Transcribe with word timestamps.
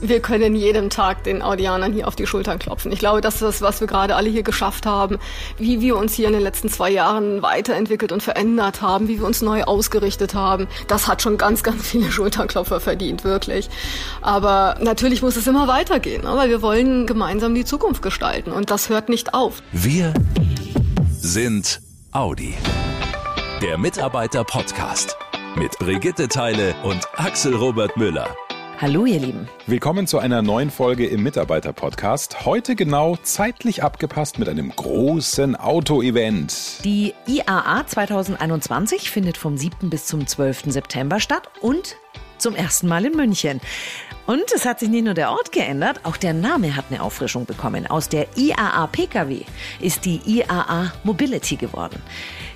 wir 0.00 0.20
können 0.20 0.54
jedem 0.54 0.90
Tag 0.90 1.24
den 1.24 1.42
Audianern 1.42 1.92
hier 1.92 2.08
auf 2.08 2.16
die 2.16 2.26
Schultern 2.26 2.58
klopfen. 2.58 2.92
Ich 2.92 2.98
glaube, 2.98 3.20
das 3.20 3.34
ist 3.34 3.42
das, 3.42 3.62
was 3.62 3.80
wir 3.80 3.86
gerade 3.86 4.16
alle 4.16 4.30
hier 4.30 4.42
geschafft 4.42 4.86
haben, 4.86 5.18
wie 5.58 5.80
wir 5.80 5.96
uns 5.96 6.14
hier 6.14 6.26
in 6.26 6.32
den 6.32 6.42
letzten 6.42 6.68
zwei 6.68 6.90
Jahren 6.90 7.42
weiterentwickelt 7.42 8.12
und 8.12 8.22
verändert 8.22 8.82
haben, 8.82 9.08
wie 9.08 9.18
wir 9.18 9.26
uns 9.26 9.42
neu 9.42 9.64
ausgerichtet 9.64 10.34
haben. 10.34 10.68
Das 10.88 11.06
hat 11.06 11.22
schon 11.22 11.38
ganz, 11.38 11.62
ganz 11.62 11.86
viele 11.86 12.10
Schulternklopfer 12.10 12.80
verdient, 12.80 13.24
wirklich. 13.24 13.68
Aber 14.22 14.76
natürlich 14.80 15.22
muss 15.22 15.36
es 15.36 15.46
immer 15.46 15.68
weitergehen, 15.68 16.22
ne? 16.22 16.32
weil 16.34 16.50
wir 16.50 16.62
wollen 16.62 17.06
gemeinsam 17.06 17.54
die 17.54 17.64
Zukunft 17.64 18.02
gestalten 18.02 18.52
und 18.52 18.70
das 18.70 18.88
hört 18.88 19.08
nicht 19.08 19.34
auf. 19.34 19.62
Wir 19.72 20.14
sind 21.20 21.80
Audi. 22.12 22.54
Der 23.62 23.76
Mitarbeiter-Podcast 23.76 25.16
mit 25.56 25.78
Brigitte 25.78 26.28
Teile 26.28 26.74
und 26.82 27.06
Axel 27.16 27.54
Robert 27.54 27.96
Müller. 27.96 28.28
Hallo 28.80 29.04
ihr 29.04 29.20
Lieben. 29.20 29.46
Willkommen 29.66 30.06
zu 30.06 30.18
einer 30.18 30.40
neuen 30.40 30.70
Folge 30.70 31.06
im 31.06 31.22
Mitarbeiter-Podcast. 31.22 32.46
Heute 32.46 32.74
genau 32.74 33.14
zeitlich 33.16 33.82
abgepasst 33.82 34.38
mit 34.38 34.48
einem 34.48 34.70
großen 34.74 35.54
Auto-Event. 35.54 36.82
Die 36.82 37.12
IAA 37.26 37.86
2021 37.86 39.10
findet 39.10 39.36
vom 39.36 39.58
7. 39.58 39.90
bis 39.90 40.06
zum 40.06 40.26
12. 40.26 40.72
September 40.72 41.20
statt 41.20 41.50
und 41.60 41.96
zum 42.38 42.56
ersten 42.56 42.88
Mal 42.88 43.04
in 43.04 43.16
München. 43.16 43.60
Und 44.26 44.50
es 44.54 44.64
hat 44.64 44.80
sich 44.80 44.88
nicht 44.88 45.04
nur 45.04 45.12
der 45.12 45.30
Ort 45.30 45.52
geändert, 45.52 46.00
auch 46.04 46.16
der 46.16 46.32
Name 46.32 46.74
hat 46.74 46.86
eine 46.88 47.02
Auffrischung 47.02 47.44
bekommen. 47.44 47.86
Aus 47.86 48.08
der 48.08 48.28
IAA 48.38 48.86
Pkw 48.86 49.42
ist 49.80 50.06
die 50.06 50.22
IAA 50.24 50.90
Mobility 51.04 51.56
geworden. 51.56 52.00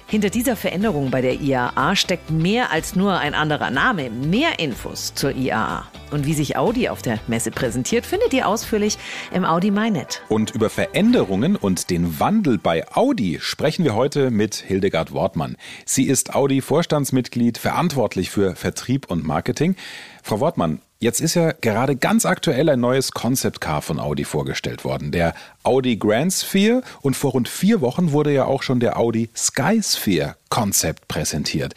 Hinter 0.07 0.31
dieser 0.31 0.55
Veränderung 0.55 1.11
bei 1.11 1.23
der 1.23 1.41
IAA 1.41 1.97
steckt 1.97 2.31
mehr 2.31 2.71
als 2.71 2.95
nur 2.95 3.19
ein 3.19 3.35
anderer 3.35 3.71
Name. 3.71 4.11
Mehr 4.11 4.59
Infos 4.59 5.15
zur 5.15 5.33
IAA. 5.35 5.87
Und 6.11 6.27
wie 6.27 6.35
sich 6.35 6.57
Audi 6.57 6.89
auf 6.89 7.03
der 7.03 7.19
Messe 7.27 7.51
präsentiert, 7.51 8.07
findet 8.07 8.33
ihr 8.35 8.47
ausführlich 8.47 8.99
im 9.33 9.45
Audi 9.45 9.71
MyNet. 9.71 10.23
Und 10.29 10.55
über 10.55 10.71
Veränderungen 10.71 11.57
und 11.57 11.91
den 11.91 12.21
Wandel 12.21 12.59
bei 12.59 12.87
Audi 12.95 13.39
sprechen 13.41 13.85
wir 13.85 13.95
heute 13.95 14.31
mit 14.31 14.55
Hildegard 14.55 15.13
Wortmann. 15.13 15.57
Sie 15.87 16.05
ist 16.05 16.35
Audi-Vorstandsmitglied, 16.35 17.59
verantwortlich 17.59 18.31
für 18.31 18.55
Vertrieb 18.55 19.11
und 19.11 19.27
Marketing. 19.27 19.75
Frau 20.23 20.39
Wortmann, 20.39 20.81
Jetzt 21.01 21.21
ist 21.21 21.35
ja 21.35 21.53
gerade 21.53 21.97
ganz 21.97 22.25
aktuell 22.25 22.69
ein 22.71 22.81
neues 22.81 23.13
Concept 23.13 23.61
Car 23.61 23.83
von 23.83 23.99
Audi 23.99 24.25
vorgestellt 24.25 24.85
worden, 24.85 25.13
der 25.13 25.35
Audi 25.63 25.97
Grand 25.97 26.33
Sphere. 26.33 26.83
Und 27.03 27.15
vor 27.15 27.33
rund 27.33 27.49
vier 27.49 27.81
Wochen 27.81 28.13
wurde 28.13 28.33
ja 28.33 28.47
auch 28.47 28.63
schon 28.63 28.81
der 28.81 28.99
Audi 28.99 29.29
Sky 29.37 29.83
Sphere 29.83 30.37
Concept 30.49 31.09
präsentiert. 31.09 31.75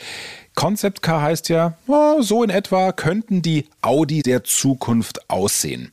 Concept 0.55 1.01
Car 1.01 1.21
heißt 1.21 1.49
ja, 1.49 1.77
so 2.19 2.43
in 2.43 2.49
etwa 2.49 2.91
könnten 2.91 3.41
die 3.41 3.65
Audi 3.81 4.21
der 4.21 4.43
Zukunft 4.43 5.29
aussehen. 5.29 5.91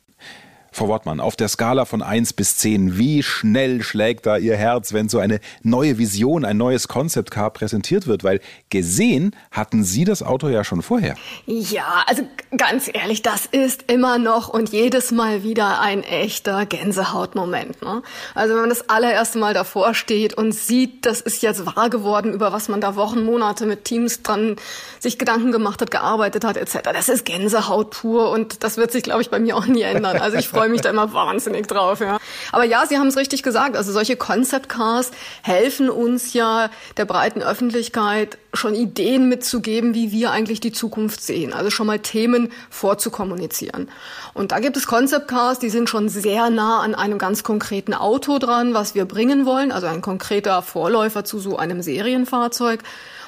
Frau 0.75 0.89
Wortmann, 0.89 1.21
auf 1.21 1.37
der 1.37 1.47
Skala 1.47 1.85
von 1.85 2.03
1 2.03 2.33
bis 2.33 2.57
10, 2.57 2.99
wie 2.99 3.23
schnell 3.23 3.81
schlägt 3.81 4.27
da 4.27 4.37
Ihr 4.39 4.57
Herz, 4.57 4.93
wenn 4.93 5.09
so 5.09 5.21
eine 5.21 5.39
neue 5.63 5.99
Vision, 5.99 6.45
ein 6.45 6.57
neues 6.57 6.89
Concept 6.89 7.31
Car 7.31 7.51
präsentiert 7.51 8.09
wird? 8.09 8.25
Weil 8.25 8.41
gesehen 8.71 9.37
hatten 9.53 9.85
Sie 9.85 10.05
das 10.05 10.25
Auto 10.25 10.49
ja 10.49 10.65
schon 10.65 10.83
vorher. 10.83 11.15
Ja, 11.47 12.03
also 12.09 12.25
ganz 12.57 12.91
ehrlich, 12.93 13.23
das 13.23 13.47
ist 13.47 13.85
immer 13.87 14.19
noch 14.19 14.49
und 14.49 14.71
jedes 14.71 15.13
Mal 15.13 15.45
wieder 15.45 15.81
ein 15.81 16.03
echter 16.03 16.67
Gänsehautmoment. 16.67 17.81
Ne? 17.81 18.03
Also 18.35 18.55
wenn 18.55 18.63
man 18.63 18.71
das 18.71 18.89
allererste 18.89 19.39
Mal 19.39 19.55
davor 19.55 19.95
steht 19.95 20.35
und 20.35 20.53
sieht, 20.53 21.07
das 21.07 21.21
ist 21.21 21.41
jetzt 21.43 21.67
wahr 21.67 21.89
geworden, 21.89 22.33
über 22.33 22.53
was 22.53 22.69
man 22.69 22.81
da 22.81 22.97
Wochen, 22.97 23.25
Monate 23.25 23.67
mit 23.67 23.85
Teams 23.85 24.23
dran 24.23 24.57
sich 24.99 25.21
Gedanken 25.21 25.53
gemacht 25.53 25.81
hat, 25.81 25.93
gearbeitet 25.93 26.45
hat, 26.45 26.57
etc. 26.57 26.79
Das 26.93 27.09
ist 27.09 27.25
Gänsehaut 27.25 27.91
pur 27.91 28.31
und 28.31 28.65
das 28.65 28.77
wird 28.77 28.91
sich, 28.91 29.05
glaube 29.05 29.23
ich, 29.23 29.31
bei 29.31 29.39
mir 29.39 29.57
auch 29.57 29.67
nie 29.67 29.83
ändern. 29.83 30.17
Also 30.17 30.37
ich 30.37 30.49
freue 30.49 30.64
freue 30.65 30.71
mich 30.71 30.81
da 30.81 30.89
immer 30.89 31.13
wahnsinnig 31.13 31.67
drauf. 31.67 32.01
Ja. 32.01 32.19
Aber 32.51 32.65
ja, 32.65 32.87
Sie 32.87 32.97
haben 32.97 33.09
es 33.09 33.19
richtig 33.19 33.43
gesagt. 33.43 33.77
Also 33.77 33.93
solche 33.93 34.17
Concept 34.17 34.71
Cars 34.71 35.11
helfen 35.43 35.91
uns 35.91 36.33
ja 36.33 36.71
der 36.97 37.05
breiten 37.05 37.43
Öffentlichkeit 37.43 38.39
schon 38.55 38.75
Ideen 38.75 39.29
mitzugeben, 39.29 39.95
wie 39.95 40.11
wir 40.11 40.31
eigentlich 40.31 40.61
die 40.61 40.73
Zukunft 40.73 41.21
sehen. 41.21 41.53
Also 41.53 41.71
schon 41.71 41.87
mal 41.87 41.99
Themen 41.99 42.51
vorzukommunizieren. 42.71 43.91
Und 44.33 44.53
da 44.53 44.59
gibt 44.59 44.79
es 44.79 44.87
Concept 44.87 45.29
Cars, 45.29 45.59
die 45.59 45.69
sind 45.69 45.91
schon 45.91 46.09
sehr 46.09 46.49
nah 46.49 46.81
an 46.81 46.95
einem 46.95 47.19
ganz 47.19 47.43
konkreten 47.43 47.93
Auto 47.93 48.39
dran, 48.39 48.73
was 48.73 48.95
wir 48.95 49.05
bringen 49.05 49.45
wollen. 49.45 49.71
Also 49.71 49.87
ein 49.87 50.01
konkreter 50.01 50.63
Vorläufer 50.63 51.25
zu 51.25 51.41
so 51.41 51.59
einem 51.59 51.83
Serienfahrzeug. 51.83 52.81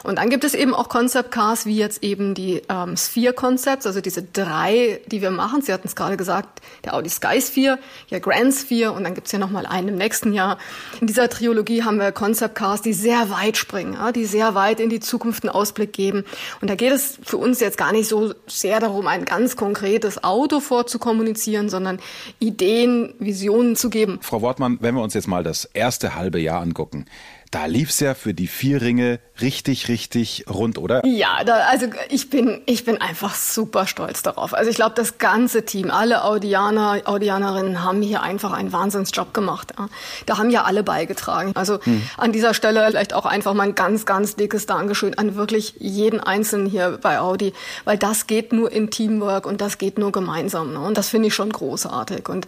Und 0.06 0.19
dann 0.19 0.31
gibt 0.31 0.44
es 0.44 0.55
eben 0.55 0.72
auch 0.72 0.89
Concept 0.89 1.33
Cars, 1.33 1.67
wie 1.67 1.77
jetzt 1.77 2.05
eben 2.05 2.34
die 2.34 2.62
ähm, 2.69 2.97
Sphere 2.97 3.33
Concepts, 3.33 3.87
also 3.89 4.00
diese 4.00 4.22
drei, 4.22 5.00
die 5.06 5.21
wir 5.21 5.33
machen. 5.33 5.62
Sie 5.62 5.72
hatten 5.72 5.89
es 5.89 5.97
gerade 5.97 6.17
gesagt, 6.17 6.61
der 6.84 6.94
Audi 6.94 7.11
Sky 7.11 7.41
Sphere, 7.41 7.81
ja 8.09 8.21
Grand 8.21 8.55
Sphere 8.55 8.93
und 8.93 9.03
dann 9.03 9.15
gibt's 9.15 9.33
ja 9.33 9.41
nochmal 9.41 9.66
einen 9.66 9.89
im 9.89 9.97
nächsten 9.97 10.33
Jahr. 10.33 10.59
In 11.00 11.09
dieser 11.09 11.28
Trilogie 11.28 11.83
haben 11.83 11.99
wir 11.99 12.12
Concept 12.12 12.55
Cars, 12.55 12.83
die 12.83 12.93
sehr 12.93 13.31
weit 13.31 13.56
springen, 13.56 13.95
ja, 13.95 14.12
die 14.12 14.27
sehr 14.27 14.55
weit 14.55 14.78
in 14.78 14.91
die 14.91 15.00
Zukunft 15.00 15.43
einen 15.43 15.50
Ausblick 15.50 15.93
geben. 15.93 16.25
Und 16.61 16.71
da 16.71 16.77
geht 16.77 16.93
es 16.93 17.19
für 17.25 17.39
uns 17.39 17.59
jetzt 17.59 17.77
gar 17.77 17.91
nicht 17.91 18.06
so 18.06 18.33
sehr 18.47 18.78
darum, 18.78 19.09
ein 19.09 19.25
ganz 19.25 19.56
konkretes 19.56 20.22
Auto 20.22 20.61
vorzukommunizieren, 20.61 21.69
sondern 21.69 21.99
Ideen, 22.39 23.12
Visionen 23.19 23.75
zu 23.75 23.91
geben. 23.91 24.21
Frau 24.22 24.41
Wortmann, 24.41 24.78
wenn 24.81 24.95
wir 24.95 25.03
uns 25.03 25.15
jetzt 25.15 25.27
mal 25.27 25.43
das 25.43 25.65
erste 25.65 26.15
halbe 26.15 26.39
Jahr 26.39 26.61
angucken, 26.61 27.06
da 27.56 27.65
lief's 27.65 28.00
ja 28.00 28.12
für 28.12 28.34
die 28.34 28.49
vier 28.49 28.83
Ringe 28.83 29.19
richtig, 29.41 29.89
richtig 29.89 30.44
rund, 30.49 30.77
oder? 30.77 31.05
Ja, 31.06 31.43
da, 31.43 31.55
also 31.71 31.87
ich 32.11 32.28
bin, 32.28 32.61
ich 32.67 32.84
bin 32.84 33.00
einfach 33.00 33.34
super 33.34 33.87
stolz 33.87 34.22
darauf. 34.22 34.53
Also 34.53 34.71
ich 34.71 34.77
glaube, 34.77 34.94
das 34.94 35.17
ganze 35.17 35.65
Team, 35.65 35.91
alle 35.91 36.25
Audianer, 36.25 37.00
Audianerinnen 37.06 37.83
haben 37.83 38.03
hier 38.03 38.22
einfach 38.22 38.53
einen 38.53 38.75
Wahnsinnsjob 38.75 39.33
gemacht. 39.33 39.72
Ja. 39.78 39.89
Da 40.27 40.37
haben 40.37 40.50
ja 40.50 40.65
alle 40.65 40.83
beigetragen. 40.83 41.53
Also 41.55 41.81
hm. 41.83 42.03
an 42.19 42.33
dieser 42.33 42.53
Stelle 42.53 42.84
vielleicht 42.89 43.15
auch 43.15 43.25
einfach 43.25 43.55
mal 43.55 43.62
ein 43.62 43.75
ganz, 43.75 44.05
ganz 44.05 44.37
dickes 44.37 44.66
Dankeschön 44.66 45.16
an 45.16 45.34
wirklich 45.37 45.77
jeden 45.78 46.21
Einzelnen 46.21 46.66
hier 46.66 46.99
bei 47.00 47.21
Audi, 47.21 47.55
weil 47.87 47.97
das 47.97 48.27
geht 48.27 48.53
nur 48.53 48.71
in 48.71 48.91
Teamwork 48.91 49.47
und 49.47 49.62
das 49.62 49.78
geht 49.78 49.97
nur 49.97 50.12
gemeinsam. 50.12 50.75
Ne? 50.75 50.81
Und 50.81 50.99
das 50.99 51.09
finde 51.09 51.28
ich 51.28 51.34
schon 51.34 51.50
großartig. 51.50 52.28
Und 52.28 52.47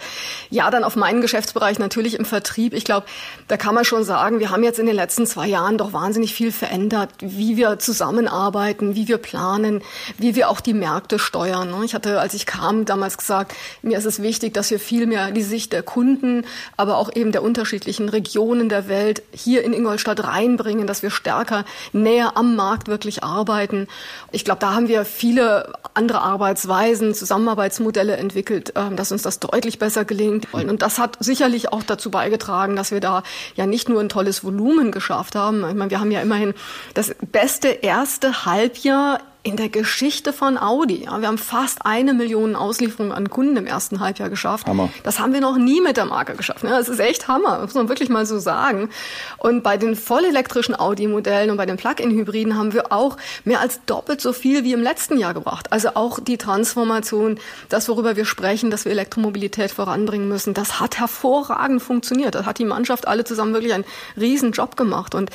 ja, 0.50 0.70
dann 0.70 0.84
auf 0.84 0.97
meinen 0.97 1.22
Geschäftsbereich 1.22 1.78
natürlich 1.78 2.18
im 2.18 2.26
Vertrieb. 2.26 2.74
Ich 2.74 2.84
glaube, 2.84 3.06
da 3.47 3.56
kann 3.56 3.74
man 3.74 3.86
schon 3.86 4.04
sagen, 4.04 4.38
wir 4.38 4.50
haben 4.50 4.62
jetzt 4.62 4.78
in 4.78 4.84
den 4.84 4.97
letzten 4.98 5.26
zwei 5.26 5.47
Jahren 5.47 5.78
doch 5.78 5.92
wahnsinnig 5.94 6.34
viel 6.34 6.53
verändert, 6.53 7.10
wie 7.20 7.56
wir 7.56 7.78
zusammenarbeiten, 7.78 8.94
wie 8.94 9.09
wir 9.09 9.19
planen, 9.19 9.82
wie 10.19 10.34
wir 10.34 10.50
auch 10.50 10.60
die 10.60 10.75
Märkte 10.75 11.19
steuern. 11.19 11.75
Ich 11.84 11.94
hatte, 11.94 12.20
als 12.20 12.34
ich 12.34 12.44
kam, 12.44 12.84
damals 12.84 13.16
gesagt, 13.16 13.54
mir 13.82 13.97
ist 13.97 14.04
es 14.04 14.20
wichtig, 14.20 14.53
dass 14.54 14.70
wir 14.70 14.78
viel 14.78 15.06
mehr 15.06 15.31
die 15.31 15.42
Sicht 15.42 15.72
der 15.72 15.82
Kunden, 15.82 16.44
aber 16.76 16.98
auch 16.98 17.10
eben 17.14 17.32
der 17.32 17.42
unterschiedlichen 17.42 18.09
Regionen 18.09 18.69
der 18.69 18.88
Welt 18.88 19.22
hier 19.32 19.64
in 19.64 19.72
Ingolstadt 19.72 20.22
reinbringen, 20.25 20.86
dass 20.86 21.03
wir 21.03 21.10
stärker 21.10 21.65
näher 21.92 22.36
am 22.36 22.56
Markt 22.56 22.88
wirklich 22.88 23.22
arbeiten. 23.25 23.88
Ich 24.32 24.44
glaube, 24.44 24.60
da 24.60 24.75
haben 24.75 24.88
wir 24.88 25.04
viele 25.04 25.72
andere 25.94 26.20
Arbeitsweisen, 26.20 27.15
Zusammenarbeitsmodelle 27.15 28.16
entwickelt, 28.16 28.72
ähm, 28.76 28.97
dass 28.97 29.12
uns 29.12 29.22
das 29.22 29.38
deutlich 29.41 29.78
besser 29.78 30.04
gelingt. 30.04 30.53
Und 30.53 30.82
das 30.82 30.98
hat 30.98 31.16
sicherlich 31.20 31.72
auch 31.72 31.82
dazu 31.82 32.10
beigetragen, 32.10 32.76
dass 32.76 32.91
wir 32.91 33.00
da 33.00 33.22
ja 33.54 33.66
nicht 33.66 33.88
nur 33.88 34.00
ein 34.00 34.09
tolles 34.09 34.44
Volumen 34.44 34.78
Volumen 34.78 34.93
geschafft 34.93 35.34
haben. 35.34 35.69
Ich 35.69 35.75
meine, 35.75 35.91
wir 35.91 36.00
haben 36.00 36.11
ja 36.11 36.21
immerhin 36.21 36.55
das 36.94 37.15
beste 37.33 37.69
erste 37.69 38.44
Halbjahr 38.44 39.21
in 39.48 39.56
der 39.56 39.70
Geschichte 39.70 40.34
von 40.34 40.59
Audi. 40.59 41.04
Ja, 41.04 41.20
wir 41.20 41.28
haben 41.28 41.38
fast 41.38 41.86
eine 41.86 42.12
Million 42.12 42.54
Auslieferungen 42.54 43.12
an 43.12 43.31
Kunden 43.31 43.56
im 43.56 43.66
ersten 43.66 43.98
Halbjahr 43.98 44.28
geschafft. 44.28 44.66
Hammer. 44.66 44.91
Das 45.04 45.20
haben 45.20 45.32
wir 45.32 45.41
noch 45.41 45.56
nie 45.56 45.81
mit 45.81 45.97
der 45.97 46.04
Marke 46.04 46.34
geschafft. 46.34 46.64
Ja, 46.64 46.76
das 46.76 46.91
ist 46.91 47.00
echt 47.00 47.28
Hammer, 47.28 47.60
muss 47.62 47.72
man 47.72 47.88
wirklich 47.88 48.10
mal 48.10 48.26
so 48.26 48.38
sagen. 48.38 48.91
Und 49.38 49.62
bei 49.62 49.78
den 49.78 49.97
vollelektrischen 49.97 50.78
Audi-Modellen 50.78 51.50
und 51.50 51.56
bei 51.56 51.64
den 51.64 51.78
Plug-in-Hybriden 51.78 52.59
haben 52.59 52.75
wir 52.75 52.92
auch 52.92 53.16
mehr 53.44 53.60
als 53.60 53.81
doppelt 53.86 54.20
so 54.20 54.34
viel 54.34 54.64
wie 54.64 54.75
im 54.75 54.82
letzten 54.82 55.19
Jahr 55.19 55.32
gebracht. 55.32 55.72
Also 55.72 55.91
auch 55.94 56.20
die 56.20 56.36
Transformation, 56.36 57.41
das, 57.71 57.89
worüber 57.89 58.16
wir 58.16 58.27
sprechen, 58.27 58.71
dass 58.71 58.84
wir 58.84 58.92
Elektromobilität 58.92 59.71
voranbringen 59.71 60.28
müssen, 60.28 60.53
das 60.53 60.78
hat 60.78 60.98
hervorragend 60.98 61.83
funktioniert. 61.83 62.34
Das 62.34 62.45
hat 62.45 62.59
die 62.59 62.66
Mannschaft 62.66 63.09
alle 63.09 63.24
zusammen 63.24 63.54
wirklich 63.54 63.72
einen 63.72 63.84
riesen 64.18 64.53
Job 64.53 64.77
gemacht. 64.77 65.15
Und 65.15 65.30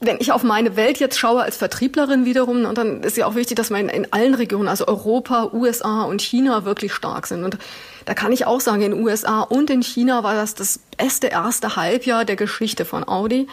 wenn 0.00 0.18
ich 0.20 0.32
auf 0.32 0.42
meine 0.42 0.76
Welt 0.76 0.98
jetzt 0.98 1.18
schaue 1.18 1.42
als 1.42 1.56
Vertrieblerin 1.56 2.24
wiederum, 2.24 2.64
und 2.64 2.78
dann 2.78 3.02
ist 3.02 3.16
ja 3.16 3.26
auch 3.26 3.34
wichtig, 3.34 3.56
dass 3.56 3.70
wir 3.70 3.78
in, 3.78 3.88
in 3.88 4.12
allen 4.12 4.34
Regionen, 4.34 4.68
also 4.68 4.86
Europa, 4.86 5.50
USA 5.52 6.02
und 6.02 6.22
China 6.22 6.64
wirklich 6.64 6.92
stark 6.92 7.26
sind. 7.26 7.44
Und 7.44 7.58
da 8.04 8.14
kann 8.14 8.32
ich 8.32 8.46
auch 8.46 8.60
sagen, 8.60 8.82
in 8.82 8.92
den 8.92 9.02
USA 9.02 9.40
und 9.40 9.70
in 9.70 9.82
China 9.82 10.22
war 10.22 10.34
das 10.34 10.54
das 10.54 10.80
beste 10.96 11.28
erste 11.28 11.76
Halbjahr 11.76 12.24
der 12.24 12.36
Geschichte 12.36 12.84
von 12.84 13.06
Audi. 13.06 13.48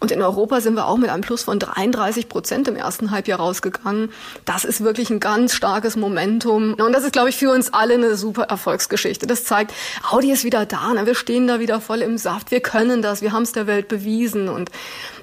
Und 0.00 0.10
in 0.10 0.20
Europa 0.20 0.60
sind 0.60 0.74
wir 0.74 0.86
auch 0.86 0.98
mit 0.98 1.08
einem 1.08 1.22
Plus 1.22 1.44
von 1.44 1.58
33 1.58 2.28
Prozent 2.28 2.68
im 2.68 2.76
ersten 2.76 3.10
Halbjahr 3.10 3.38
rausgegangen. 3.38 4.10
Das 4.44 4.64
ist 4.64 4.82
wirklich 4.82 5.08
ein 5.10 5.20
ganz 5.20 5.54
starkes 5.54 5.96
Momentum. 5.96 6.74
Und 6.74 6.92
das 6.92 7.04
ist, 7.04 7.12
glaube 7.12 7.30
ich, 7.30 7.36
für 7.36 7.50
uns 7.50 7.72
alle 7.72 7.94
eine 7.94 8.16
super 8.16 8.44
Erfolgsgeschichte. 8.44 9.26
Das 9.26 9.44
zeigt, 9.44 9.72
Audi 10.10 10.30
ist 10.30 10.44
wieder 10.44 10.66
da. 10.66 10.92
Ne? 10.92 11.06
Wir 11.06 11.14
stehen 11.14 11.46
da 11.46 11.58
wieder 11.58 11.80
voll 11.80 12.02
im 12.02 12.18
Saft. 12.18 12.50
Wir 12.50 12.60
können 12.60 13.00
das. 13.00 13.22
Wir 13.22 13.32
haben 13.32 13.44
es 13.44 13.52
der 13.52 13.66
Welt 13.66 13.88
bewiesen. 13.88 14.48
Und 14.48 14.70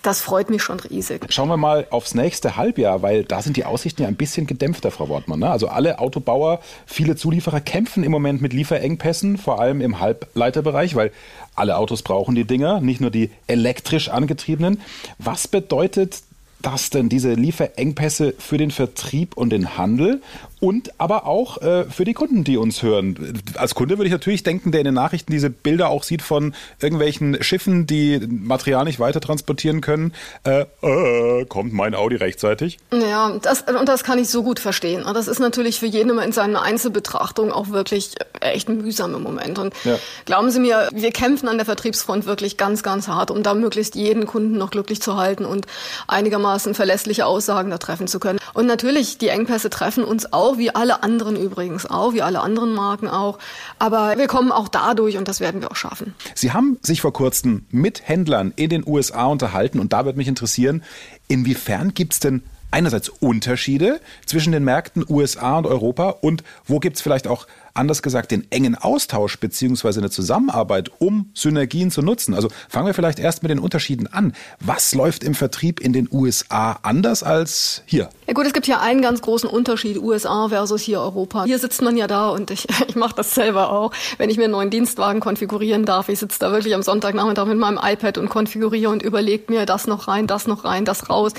das 0.01 0.22
freut 0.22 0.50
mich 0.50 0.63
schon 0.63 0.80
riesig. 0.80 1.27
Schauen 1.30 1.50
wir 1.50 1.57
mal 1.57 1.86
aufs 1.92 2.16
nächste 2.16 2.56
Halbjahr, 2.56 3.04
weil 3.04 3.24
da 3.24 3.42
sind 3.42 3.57
die 3.57 3.66
Aussichten 3.66 4.01
ja 4.01 4.07
ein 4.07 4.16
bisschen 4.16 4.48
gedämpfter, 4.48 4.89
Frau 4.89 5.10
Wortmann. 5.10 5.39
Ne? 5.39 5.50
Also 5.51 5.68
alle 5.68 6.00
Autobauer, 6.00 6.60
viele 6.88 7.16
Zulieferer 7.16 7.62
kämpfen 7.62 8.04
im 8.04 8.12
Moment 8.12 8.42
mit 8.42 8.54
Lieferengpässen, 8.71 9.38
vor 9.38 9.59
allem 9.59 9.81
im 9.81 10.00
Halbleiterbereich, 10.00 10.95
weil 10.95 11.12
alle 11.56 11.77
Autos 11.77 12.01
brauchen 12.01 12.35
die 12.35 12.45
Dinger, 12.45 12.79
nicht 12.79 13.01
nur 13.01 13.12
die 13.12 13.29
elektrisch 13.47 14.09
angetriebenen. 14.09 14.81
Was 15.18 15.47
bedeutet 15.47 16.21
das 16.62 16.90
denn, 16.90 17.10
diese 17.10 17.34
Lieferengpässe 17.34 18.34
für 18.38 18.58
den 18.58 18.72
Vertrieb 18.72 19.38
und 19.38 19.52
den 19.52 19.78
Handel? 19.78 20.22
und 20.62 20.92
aber 21.00 21.25
auch 21.25 21.58
äh, 21.62 21.86
für 21.86 22.06
die 22.06 22.13
Kunden, 22.13 22.44
die 22.44 22.56
uns 22.56 22.84
hören. 22.84 23.42
Als 23.56 23.74
Kunde 23.74 23.98
würde 23.98 24.06
ich 24.06 24.12
natürlich 24.12 24.44
denken, 24.44 24.72
der 24.72 24.81
in 24.81 24.86
den 24.86 24.94
Nachrichten 24.94 25.31
diese 25.31 25.50
Bilder 25.50 25.90
auch 25.90 26.04
sieht 26.04 26.22
von 26.22 26.54
irgendwelchen 26.80 27.42
Schiffen, 27.44 27.88
die 27.88 28.19
Material 28.19 28.86
nicht 28.86 29.00
weiter 29.00 29.19
transportieren 29.19 29.81
können. 29.81 30.13
Äh, 30.44 30.66
äh, 30.84 31.46
kommt 31.46 31.74
mein 31.74 31.96
Audi 31.96 32.16
rechtzeitig? 32.16 32.78
Ja, 32.94 33.36
das, 33.42 33.63
und 33.63 33.90
das 33.90 34.04
kann 34.04 34.19
ich 34.19 34.30
so 34.30 34.44
gut 34.44 34.60
verstehen. 34.60 35.04
Das 35.12 35.28
ist 35.28 35.40
natürlich 35.40 35.80
für 35.80 35.88
jeden 35.88 36.12
immer 36.12 36.24
in 36.24 36.31
seiner 36.31 36.62
Einzelbetrachtung 36.62 37.52
auch 37.52 37.69
wirklich 37.69 38.13
echt 38.40 38.69
mühsam 38.69 39.16
im 39.16 39.24
Moment. 39.24 39.58
Und 39.58 39.74
ja. 39.84 39.98
glauben 40.25 40.52
Sie 40.52 40.60
mir, 40.60 40.90
wir 40.94 41.12
kämpfen 41.12 41.48
an 41.48 41.58
der 41.58 41.66
Vertriebsfront 41.66 42.28
wirklich 42.28 42.58
ganz, 42.58 42.84
ganz 42.84 43.08
hart, 43.08 43.31
um 43.31 43.42
da 43.42 43.56
möglichst 43.56 43.96
jeden 43.96 44.28
Kunden 44.28 44.60
noch 44.60 44.69
glücklich 44.69 45.02
zu 45.02 45.18
halten 45.18 45.46
und 45.46 45.66
einigermaßen 46.08 46.50
verlässliche 46.59 47.25
Aussagen 47.25 47.69
da 47.69 47.77
treffen 47.77 48.07
zu 48.07 48.19
können. 48.19 48.39
Und 48.53 48.65
natürlich, 48.65 49.18
die 49.18 49.30
Engpässe 49.30 49.69
treffen 49.69 50.03
uns 50.03 50.31
auch 50.33 50.42
auch, 50.42 50.57
wie 50.57 50.74
alle 50.74 51.03
anderen 51.03 51.36
übrigens 51.36 51.86
auch, 51.86 52.13
wie 52.13 52.21
alle 52.21 52.42
anderen 52.42 52.74
Marken 52.74 53.07
auch. 53.07 53.38
Aber 53.80 54.18
wir 54.18 54.27
kommen 54.27 54.51
auch 54.51 54.68
dadurch 54.68 55.18
und 55.18 55.27
das 55.27 55.39
werden 55.39 55.62
wir 55.62 55.71
auch 55.71 55.75
schaffen. 55.75 56.13
Sie 56.36 56.51
haben 56.51 56.77
sich 56.81 57.01
vor 57.01 57.13
kurzem 57.13 57.65
mit 57.69 58.07
Händlern 58.07 58.53
in 58.56 58.69
den 58.69 58.83
USA 58.86 59.25
unterhalten 59.25 59.80
und 59.80 59.94
da 59.94 60.06
wird 60.06 60.18
mich 60.18 60.27
interessieren, 60.27 60.83
inwiefern 61.27 61.94
gibt 61.94 62.13
es 62.13 62.19
denn 62.19 62.44
einerseits 62.71 63.09
Unterschiede 63.09 64.00
zwischen 64.25 64.51
den 64.51 64.63
Märkten 64.63 65.06
USA 65.07 65.57
und 65.57 65.68
Europa 65.68 66.09
und 66.21 66.44
wo 66.65 66.80
gibt 66.80 66.95
es 66.95 67.01
vielleicht 67.01 67.27
auch 67.27 67.45
anders 67.73 68.01
gesagt, 68.01 68.31
den 68.31 68.50
engen 68.51 68.75
Austausch 68.75 69.39
beziehungsweise 69.39 70.00
eine 70.00 70.09
Zusammenarbeit, 70.09 70.91
um 71.00 71.29
Synergien 71.33 71.91
zu 71.91 72.01
nutzen. 72.01 72.33
Also 72.33 72.50
fangen 72.69 72.88
wir 72.88 72.94
vielleicht 72.94 73.19
erst 73.19 73.44
mit 73.44 73.50
den 73.50 73.59
Unterschieden 73.59 74.07
an. 74.07 74.33
Was 74.59 74.94
läuft 74.94 75.23
im 75.23 75.35
Vertrieb 75.35 75.79
in 75.79 75.94
den 75.94 76.07
USA 76.12 76.79
anders 76.83 77.23
als 77.23 77.83
hier? 77.85 78.09
Ja 78.27 78.33
gut, 78.33 78.45
es 78.45 78.53
gibt 78.53 78.65
hier 78.65 78.81
einen 78.81 79.01
ganz 79.01 79.21
großen 79.21 79.50
Unterschied, 79.50 79.97
USA 79.97 80.50
versus 80.50 80.81
hier 80.81 81.01
Europa. 81.01 81.45
Hier 81.45 81.59
sitzt 81.59 81.81
man 81.81 81.97
ja 81.97 82.07
da 82.07 82.29
und 82.29 82.51
ich, 82.51 82.68
ich 82.88 82.95
mache 82.95 83.15
das 83.15 83.33
selber 83.35 83.71
auch, 83.71 83.91
wenn 84.17 84.29
ich 84.29 84.38
mir 84.38 84.45
einen 84.45 84.53
neuen 84.53 84.69
Dienstwagen 84.69 85.19
konfigurieren 85.19 85.85
darf. 85.85 86.09
Ich 86.09 86.19
sitze 86.19 86.39
da 86.39 86.51
wirklich 86.51 86.75
am 86.75 86.83
Sonntagnachmittag 86.83 87.45
mit 87.45 87.57
meinem 87.57 87.79
iPad 87.81 88.17
und 88.17 88.29
konfiguriere 88.29 88.91
und 88.91 89.03
überlege 89.03 89.51
mir 89.51 89.65
das 89.65 89.88
noch 89.88 90.07
rein, 90.07 90.27
das 90.27 90.47
noch 90.47 90.63
rein, 90.63 90.85
das 90.85 91.09
raus, 91.09 91.33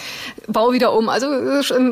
baue 0.48 0.74
wieder 0.74 0.92
um. 0.92 1.08
Also 1.08 1.28